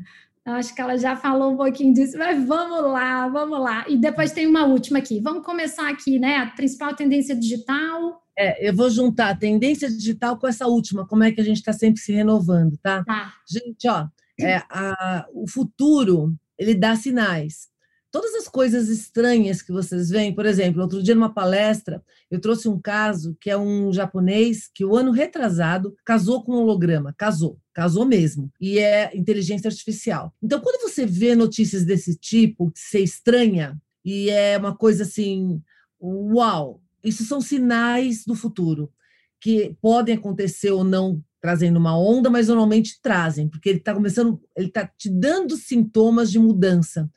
[0.54, 3.86] Acho que ela já falou um pouquinho disso, mas vamos lá, vamos lá.
[3.88, 5.20] E depois tem uma última aqui.
[5.20, 6.38] Vamos começar aqui, né?
[6.38, 8.24] A principal tendência digital.
[8.38, 11.58] É, eu vou juntar a tendência digital com essa última, como é que a gente
[11.58, 13.04] está sempre se renovando, tá?
[13.04, 13.34] tá.
[13.48, 14.08] Gente, ó,
[14.40, 17.70] é, a, o futuro, ele dá sinais
[18.12, 22.68] todas as coisas estranhas que vocês veem, por exemplo, outro dia numa palestra, eu trouxe
[22.68, 27.60] um caso que é um japonês que o ano retrasado casou com um holograma, casou,
[27.74, 30.34] casou mesmo, e é inteligência artificial.
[30.42, 35.62] Então, quando você vê notícias desse tipo, que você estranha, e é uma coisa assim,
[36.02, 38.92] uau, isso são sinais do futuro,
[39.40, 44.42] que podem acontecer ou não trazendo uma onda, mas normalmente trazem, porque ele está começando,
[44.56, 47.10] ele está te dando sintomas de mudança.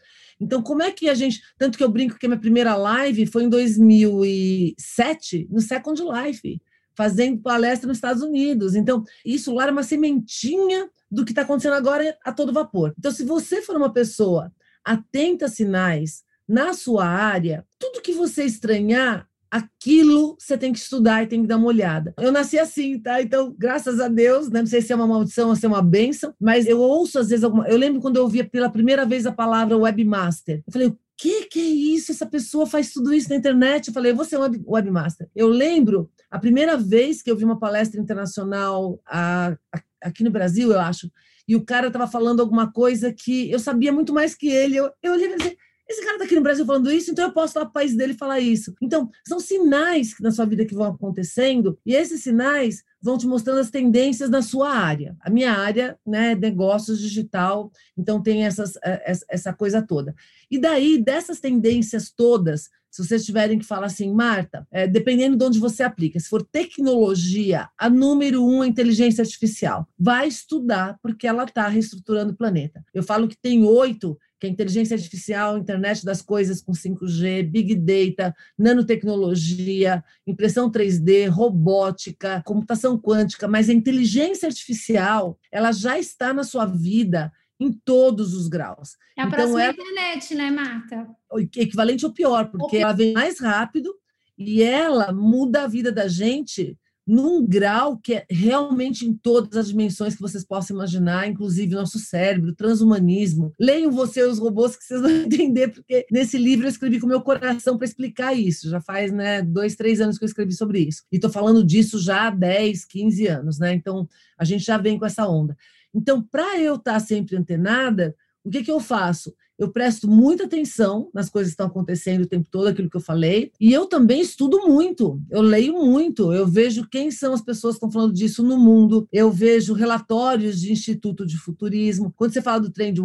[0.43, 1.40] Então, como é que a gente.
[1.57, 6.61] Tanto que eu brinco que a minha primeira live foi em 2007, no Second Life,
[6.97, 8.74] fazendo palestra nos Estados Unidos.
[8.74, 12.93] Então, isso lá era uma sementinha do que está acontecendo agora a todo vapor.
[12.99, 14.53] Então, se você for uma pessoa
[14.84, 21.23] atenta a sinais na sua área, tudo que você estranhar, aquilo você tem que estudar
[21.23, 22.15] e tem que dar uma olhada.
[22.19, 23.21] Eu nasci assim, tá?
[23.21, 24.61] Então, graças a Deus, né?
[24.61, 27.29] não sei se é uma maldição ou se é uma benção, mas eu ouço às
[27.29, 27.69] vezes alguma.
[27.69, 30.63] Eu lembro quando eu ouvia pela primeira vez a palavra webmaster.
[30.67, 32.11] Eu falei, o que, que é isso?
[32.11, 33.89] Essa pessoa faz tudo isso na internet?
[33.89, 35.29] Eu falei, você é web, webmaster.
[35.37, 40.31] Eu lembro a primeira vez que eu vi uma palestra internacional a, a, aqui no
[40.31, 41.11] Brasil, eu acho,
[41.47, 44.77] e o cara estava falando alguma coisa que eu sabia muito mais que ele.
[44.77, 45.59] Eu, eu olhei e falei,
[45.93, 47.97] esse cara está aqui no Brasil falando isso, então eu posso lá para o país
[47.97, 48.74] dele falar isso.
[48.80, 53.61] Então, são sinais na sua vida que vão acontecendo, e esses sinais vão te mostrando
[53.61, 55.16] as tendências na sua área.
[55.20, 60.14] A minha área, né, negócios digital, então tem essas, eh, essa coisa toda.
[60.51, 65.45] E daí, dessas tendências todas, se vocês tiverem que falar assim, Marta, é, dependendo de
[65.45, 69.88] onde você aplica, se for tecnologia, a número um é inteligência artificial.
[69.99, 72.84] Vai estudar, porque ela está reestruturando o planeta.
[72.93, 77.76] Eu falo que tem oito que é inteligência artificial, internet das coisas com 5G, big
[77.76, 86.43] data, nanotecnologia, impressão 3D, robótica, computação quântica, mas a inteligência artificial, ela já está na
[86.43, 88.97] sua vida em todos os graus.
[89.16, 89.70] É a então, próxima é...
[89.70, 91.09] internet, né, Marta?
[91.57, 93.95] Equivalente ou pior, porque ela vem mais rápido
[94.36, 96.76] e ela muda a vida da gente
[97.07, 101.99] num grau que é realmente em todas as dimensões que vocês possam imaginar, inclusive nosso
[101.99, 103.53] cérebro, transhumanismo.
[103.59, 107.21] Leiam você os robôs que vocês vão entender, porque nesse livro eu escrevi com meu
[107.21, 108.71] coração para explicar isso.
[108.71, 111.03] Já faz né, dois, três anos que eu escrevi sobre isso.
[111.11, 113.75] E estou falando disso já há 10, 15 anos, né?
[113.75, 115.57] Então a gente já vem com essa onda.
[115.95, 119.35] Então, para eu estar tá sempre antenada, o que, que eu faço?
[119.63, 123.01] Eu presto muita atenção nas coisas que estão acontecendo o tempo todo, aquilo que eu
[123.01, 127.75] falei, e eu também estudo muito, eu leio muito, eu vejo quem são as pessoas
[127.75, 132.13] que estão falando disso no mundo, eu vejo relatórios de Instituto de Futurismo.
[132.17, 132.99] Quando você fala do Trend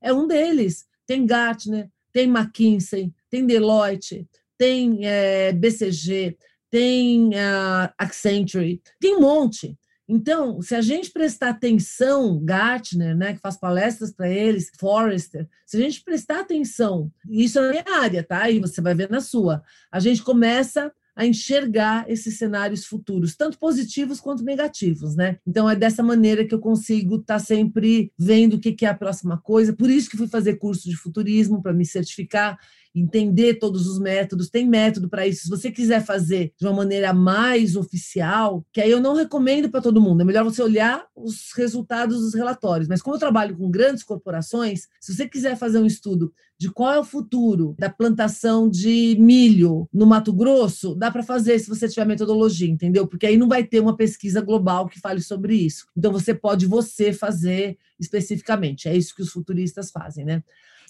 [0.00, 0.84] é um deles.
[1.08, 6.36] Tem Gartner, tem McKinsey, tem Deloitte, tem é, eh, BCG,
[6.70, 9.76] tem uh, Accenture, tem um monte.
[10.08, 15.76] Então, se a gente prestar atenção, Gartner, né, que faz palestras para eles, Forrester, se
[15.76, 18.50] a gente prestar atenção, isso é minha área, tá?
[18.50, 23.58] E você vai ver na sua, a gente começa a enxergar esses cenários futuros, tanto
[23.58, 25.38] positivos quanto negativos, né?
[25.46, 28.94] Então é dessa maneira que eu consigo estar tá sempre vendo o que é a
[28.94, 29.72] próxima coisa.
[29.72, 32.58] Por isso que fui fazer curso de futurismo para me certificar
[32.94, 35.42] entender todos os métodos, tem método para isso.
[35.42, 39.80] Se você quiser fazer de uma maneira mais oficial, que aí eu não recomendo para
[39.80, 42.88] todo mundo, é melhor você olhar os resultados dos relatórios.
[42.88, 46.92] Mas como eu trabalho com grandes corporações, se você quiser fazer um estudo de qual
[46.92, 51.88] é o futuro da plantação de milho no Mato Grosso, dá para fazer se você
[51.88, 53.06] tiver metodologia, entendeu?
[53.08, 55.86] Porque aí não vai ter uma pesquisa global que fale sobre isso.
[55.96, 58.88] Então você pode você fazer especificamente.
[58.88, 60.42] É isso que os futuristas fazem, né?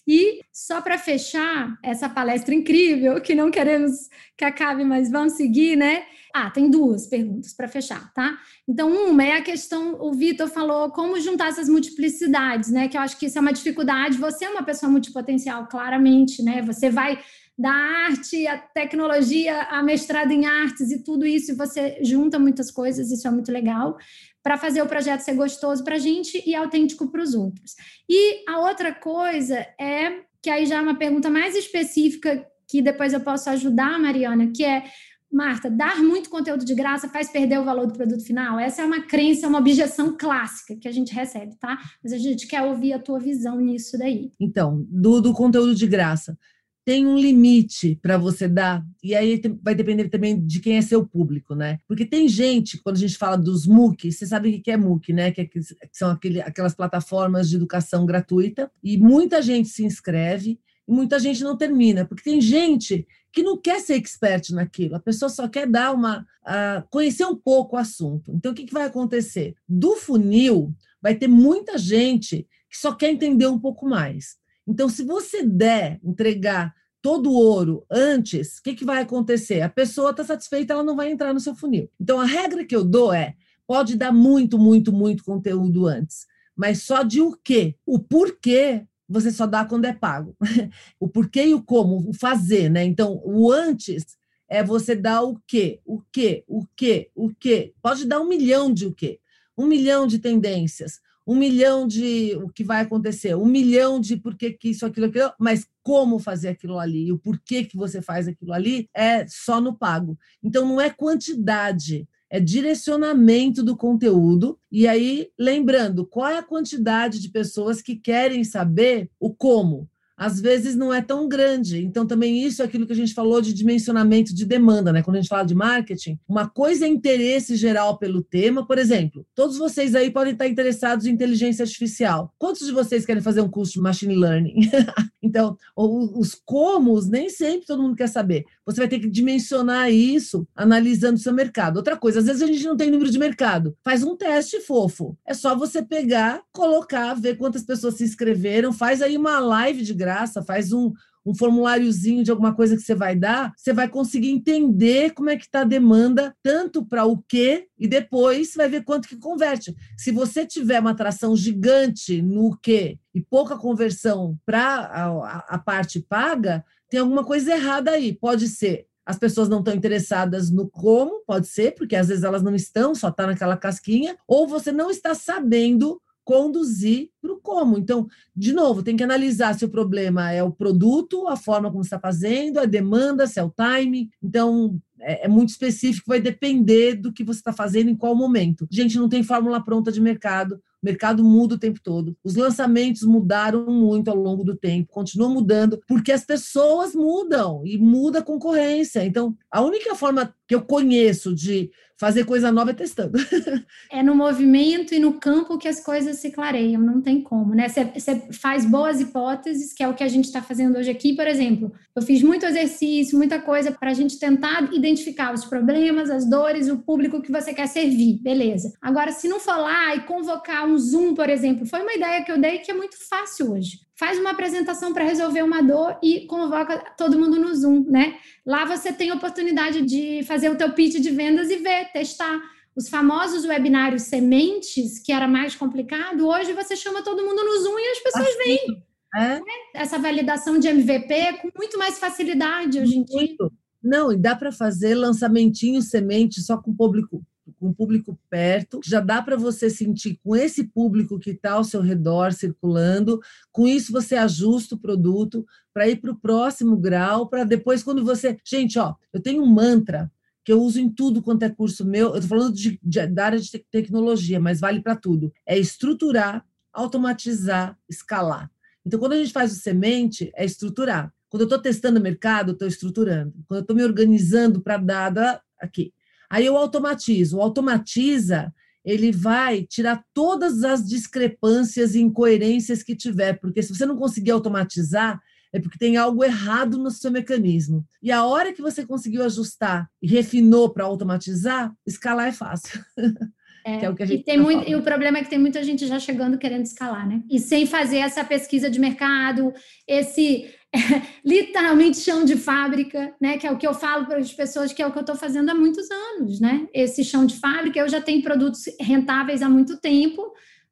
[0.07, 5.77] E só para fechar essa palestra incrível, que não queremos que acabe, mas vamos seguir,
[5.77, 6.05] né?
[6.35, 8.37] Ah, tem duas perguntas para fechar, tá?
[8.69, 12.89] Então, uma é a questão, o Vitor falou como juntar essas multiplicidades, né?
[12.89, 14.19] Que eu acho que isso é uma dificuldade.
[14.19, 16.61] Você é uma pessoa multipotencial, claramente, né?
[16.63, 17.19] Você vai
[17.57, 22.69] da arte, a tecnologia, a mestrado em artes e tudo isso, e você junta muitas
[22.69, 23.97] coisas, isso é muito legal
[24.45, 27.75] para fazer o projeto ser gostoso para a gente e autêntico para os outros.
[28.07, 33.15] E a outra coisa é que aí já é uma pergunta mais específica que depois
[33.15, 34.85] eu posso ajudar, Mariana, que é
[35.33, 38.57] Marta, dar muito conteúdo de graça faz perder o valor do produto final?
[38.57, 41.77] Essa é uma crença, uma objeção clássica que a gente recebe, tá?
[42.03, 44.31] Mas a gente quer ouvir a tua visão nisso daí.
[44.39, 46.39] Então, do, do conteúdo de graça
[46.85, 51.07] tem um limite para você dar, e aí vai depender também de quem é seu
[51.07, 51.79] público, né?
[51.89, 55.13] Porque tem gente, quando a gente fala dos MOOC, você sabe o que é MOOC,
[55.13, 55.33] né?
[55.33, 55.61] Que, é que
[55.93, 61.43] são aquele, aquelas plataformas de educação gratuita, e muita gente se inscreve e muita gente
[61.43, 65.67] não termina, porque tem gente que não quer ser expert naquilo, a pessoa só quer
[65.67, 66.27] dar uma.
[66.45, 68.31] Uh, conhecer um pouco o assunto.
[68.31, 69.55] Então, o que, que vai acontecer?
[69.67, 74.37] Do funil, vai ter muita gente que só quer entender um pouco mais.
[74.67, 79.61] Então, se você der, entregar todo o ouro antes, o que, que vai acontecer?
[79.61, 81.91] A pessoa está satisfeita, ela não vai entrar no seu funil.
[82.01, 83.35] Então, a regra que eu dou é:
[83.67, 87.77] pode dar muito, muito, muito conteúdo antes, mas só de o quê?
[87.85, 90.37] O porquê você só dá quando é pago.
[90.99, 92.85] o porquê e o como, o fazer, né?
[92.85, 94.17] Então, o antes
[94.49, 95.81] é você dar o quê?
[95.85, 96.45] O quê?
[96.47, 97.11] O quê?
[97.15, 97.75] O quê?
[97.83, 99.21] Pode dar um milhão de o quê?
[99.57, 104.37] Um milhão de tendências, um milhão de o que vai acontecer, um milhão de por
[104.37, 108.29] que, isso, aquilo, aquilo, mas como fazer aquilo ali e o porquê que você faz
[108.29, 110.19] aquilo ali é só no pago.
[110.43, 114.59] Então, não é quantidade, é direcionamento do conteúdo.
[114.71, 119.89] E aí, lembrando, qual é a quantidade de pessoas que querem saber o como?
[120.17, 121.85] Às vezes não é tão grande.
[121.85, 125.03] Então, também isso é aquilo que a gente falou de dimensionamento de demanda, né?
[125.03, 128.67] Quando a gente fala de marketing, uma coisa é interesse geral pelo tema.
[128.67, 132.33] Por exemplo, todos vocês aí podem estar interessados em inteligência artificial.
[132.39, 134.71] Quantos de vocês querem fazer um curso de machine learning?
[135.23, 138.45] então, os comos nem sempre todo mundo quer saber.
[138.67, 141.77] Você vai ter que dimensionar isso analisando o seu mercado.
[141.77, 143.77] Outra coisa, às vezes a gente não tem número de mercado.
[143.85, 145.17] Faz um teste fofo.
[145.27, 149.93] É só você pegar, colocar, ver quantas pessoas se inscreveram, faz aí uma live de
[149.93, 150.93] graça, faz um,
[151.27, 155.37] um formuláriozinho de alguma coisa que você vai dar, você vai conseguir entender como é
[155.37, 159.75] que está a demanda, tanto para o que, e depois vai ver quanto que converte.
[159.97, 165.59] Se você tiver uma atração gigante no que e pouca conversão para a, a, a
[165.59, 166.65] parte paga,
[166.95, 168.15] tem alguma coisa errada aí.
[168.15, 172.43] Pode ser as pessoas não estão interessadas no como, pode ser, porque às vezes elas
[172.43, 177.77] não estão, só está naquela casquinha, ou você não está sabendo conduzir para o como.
[177.77, 181.83] Então, de novo, tem que analisar se o problema é o produto, a forma como
[181.83, 184.09] está fazendo, a demanda, se é o time.
[184.23, 188.67] Então, é, é muito específico, vai depender do que você está fazendo em qual momento.
[188.71, 190.59] Gente, não tem fórmula pronta de mercado.
[190.85, 192.15] O mercado muda o tempo todo.
[192.23, 197.79] Os lançamentos mudaram muito ao longo do tempo, continuam mudando, porque as pessoas mudam e
[197.79, 199.03] muda a concorrência.
[199.03, 203.19] Então, a única forma que eu conheço de fazer coisa nova é testando.
[203.91, 207.69] é no movimento e no campo que as coisas se clareiam, não tem como, né?
[207.69, 211.27] Você faz boas hipóteses, que é o que a gente está fazendo hoje aqui, por
[211.27, 211.73] exemplo.
[211.95, 216.69] Eu fiz muito exercício, muita coisa para a gente tentar identificar os problemas, as dores,
[216.69, 218.73] o público que você quer servir, beleza.
[218.83, 222.33] Agora, se não for lá e convocar um Zoom, por exemplo, foi uma ideia que
[222.33, 226.27] eu dei que é muito fácil hoje faz uma apresentação para resolver uma dor e
[226.27, 228.19] convoca todo mundo no Zoom, né?
[228.45, 232.41] Lá você tem a oportunidade de fazer o teu pitch de vendas e ver, testar.
[232.77, 237.79] Os famosos webinários sementes, que era mais complicado, hoje você chama todo mundo no Zoom
[237.79, 238.83] e as pessoas assim, vêm.
[239.15, 239.39] É?
[239.39, 239.43] Né?
[239.75, 243.37] Essa validação de MVP com muito mais facilidade hoje em dia.
[243.81, 247.25] Não, e dá para fazer lançamentinho semente só com público
[247.69, 251.81] o público perto, já dá para você sentir com esse público que está ao seu
[251.81, 253.21] redor circulando.
[253.53, 258.05] Com isso, você ajusta o produto para ir para o próximo grau, para depois, quando
[258.05, 258.39] você.
[258.45, 260.11] Gente, ó, eu tenho um mantra
[260.45, 262.09] que eu uso em tudo quanto é curso meu.
[262.09, 265.33] Eu estou falando de, de, da área de tecnologia, mas vale para tudo.
[265.47, 268.51] É estruturar, automatizar, escalar.
[268.85, 271.13] Então, quando a gente faz o semente, é estruturar.
[271.31, 273.33] Quando eu estou testando o mercado, estou estruturando.
[273.49, 275.93] Quando eu estou me organizando para dar aqui.
[276.31, 277.39] Aí eu automatizo.
[277.39, 278.53] O automatiza,
[278.85, 284.31] ele vai tirar todas as discrepâncias e incoerências que tiver, porque se você não conseguir
[284.31, 285.21] automatizar,
[285.53, 287.87] é porque tem algo errado no seu mecanismo.
[288.03, 292.85] E a hora que você conseguiu ajustar e refinou para automatizar, escalar é fácil.
[293.65, 295.23] É, que é o que a gente e, tem tá muito, e o problema é
[295.23, 297.23] que tem muita gente já chegando querendo escalar, né?
[297.31, 299.55] E sem fazer essa pesquisa de mercado,
[299.89, 300.51] esse
[301.25, 303.39] literalmente chão de fábrica, né?
[303.39, 305.17] Que é o que eu falo para as pessoas, que é o que eu estou
[305.17, 306.69] fazendo há muitos anos, né?
[306.75, 310.23] Esse chão de fábrica, eu já tenho produtos rentáveis há muito tempo,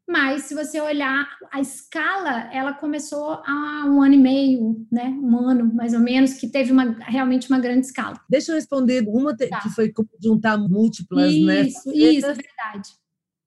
[0.09, 5.09] mas se você olhar a escala, ela começou há um ano e meio, né?
[5.09, 8.21] Um ano mais ou menos, que teve uma, realmente uma grande escala.
[8.29, 9.61] Deixa eu responder uma tá.
[9.61, 9.93] que foi
[10.23, 11.61] juntar múltiplas, isso, né?
[11.63, 12.91] Isso, isso, é verdade.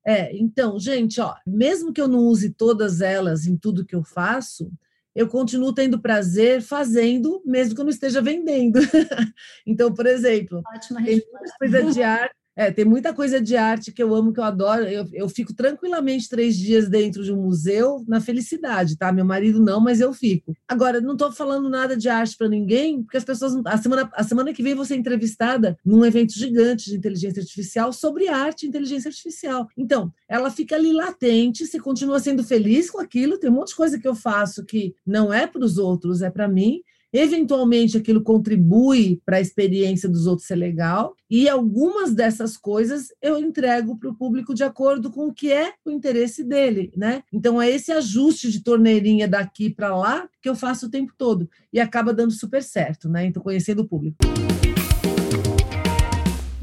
[0.08, 4.04] É, então, gente, ó, mesmo que eu não use todas elas em tudo que eu
[4.04, 4.72] faço,
[5.16, 8.80] eu continuo tendo prazer fazendo, mesmo que eu não esteja vendendo.
[9.66, 11.22] então, por exemplo, Ótima tem
[11.58, 14.84] coisa de arte é, tem muita coisa de arte que eu amo, que eu adoro.
[14.84, 19.12] Eu, eu fico tranquilamente três dias dentro de um museu na felicidade, tá?
[19.12, 20.56] Meu marido não, mas eu fico.
[20.68, 23.54] Agora, não estou falando nada de arte para ninguém, porque as pessoas.
[23.66, 27.92] A semana, a semana que vem vou ser entrevistada num evento gigante de inteligência artificial
[27.92, 29.68] sobre arte e inteligência artificial.
[29.78, 33.38] Então, ela fica ali latente, você continua sendo feliz com aquilo.
[33.38, 36.30] Tem um monte de coisa que eu faço que não é para os outros, é
[36.30, 36.82] para mim.
[37.18, 43.40] Eventualmente, aquilo contribui para a experiência dos outros ser legal, e algumas dessas coisas eu
[43.40, 47.24] entrego para o público de acordo com o que é o interesse dele, né?
[47.32, 51.50] Então, é esse ajuste de torneirinha daqui para lá que eu faço o tempo todo,
[51.72, 53.26] e acaba dando super certo, né?
[53.26, 54.18] Então, conhecendo o público.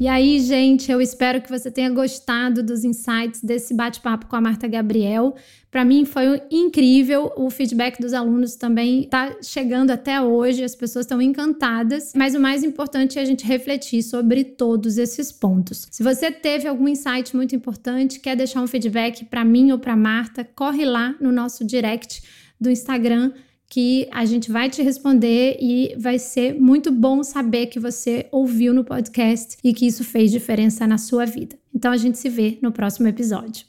[0.03, 4.41] E aí, gente, eu espero que você tenha gostado dos insights desse bate-papo com a
[4.41, 5.33] Marta Gabriel.
[5.71, 11.05] Para mim foi incrível, o feedback dos alunos também está chegando até hoje, as pessoas
[11.05, 15.87] estão encantadas, mas o mais importante é a gente refletir sobre todos esses pontos.
[15.89, 19.95] Se você teve algum insight muito importante, quer deixar um feedback para mim ou para
[19.95, 22.21] Marta, corre lá no nosso direct
[22.59, 23.31] do Instagram
[23.73, 28.71] que a gente vai te responder e vai ser muito bom saber que você ouviu
[28.71, 31.55] no podcast e que isso fez diferença na sua vida.
[31.73, 33.65] Então a gente se vê no próximo episódio.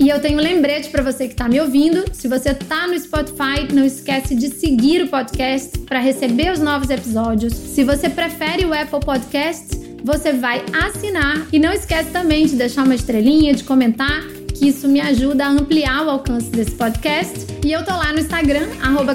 [0.00, 2.06] E eu tenho um lembrete para você que está me ouvindo.
[2.14, 6.88] Se você está no Spotify, não esquece de seguir o podcast para receber os novos
[6.88, 7.52] episódios.
[7.52, 12.84] Se você prefere o Apple Podcasts, você vai assinar e não esquece também de deixar
[12.84, 14.24] uma estrelinha, de comentar
[14.66, 17.46] isso me ajuda a ampliar o alcance desse podcast.
[17.64, 19.14] E eu tô lá no Instagram, arroba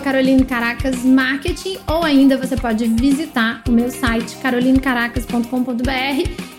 [1.87, 6.49] ou ainda você pode visitar o meu site carolinecaracas.com.br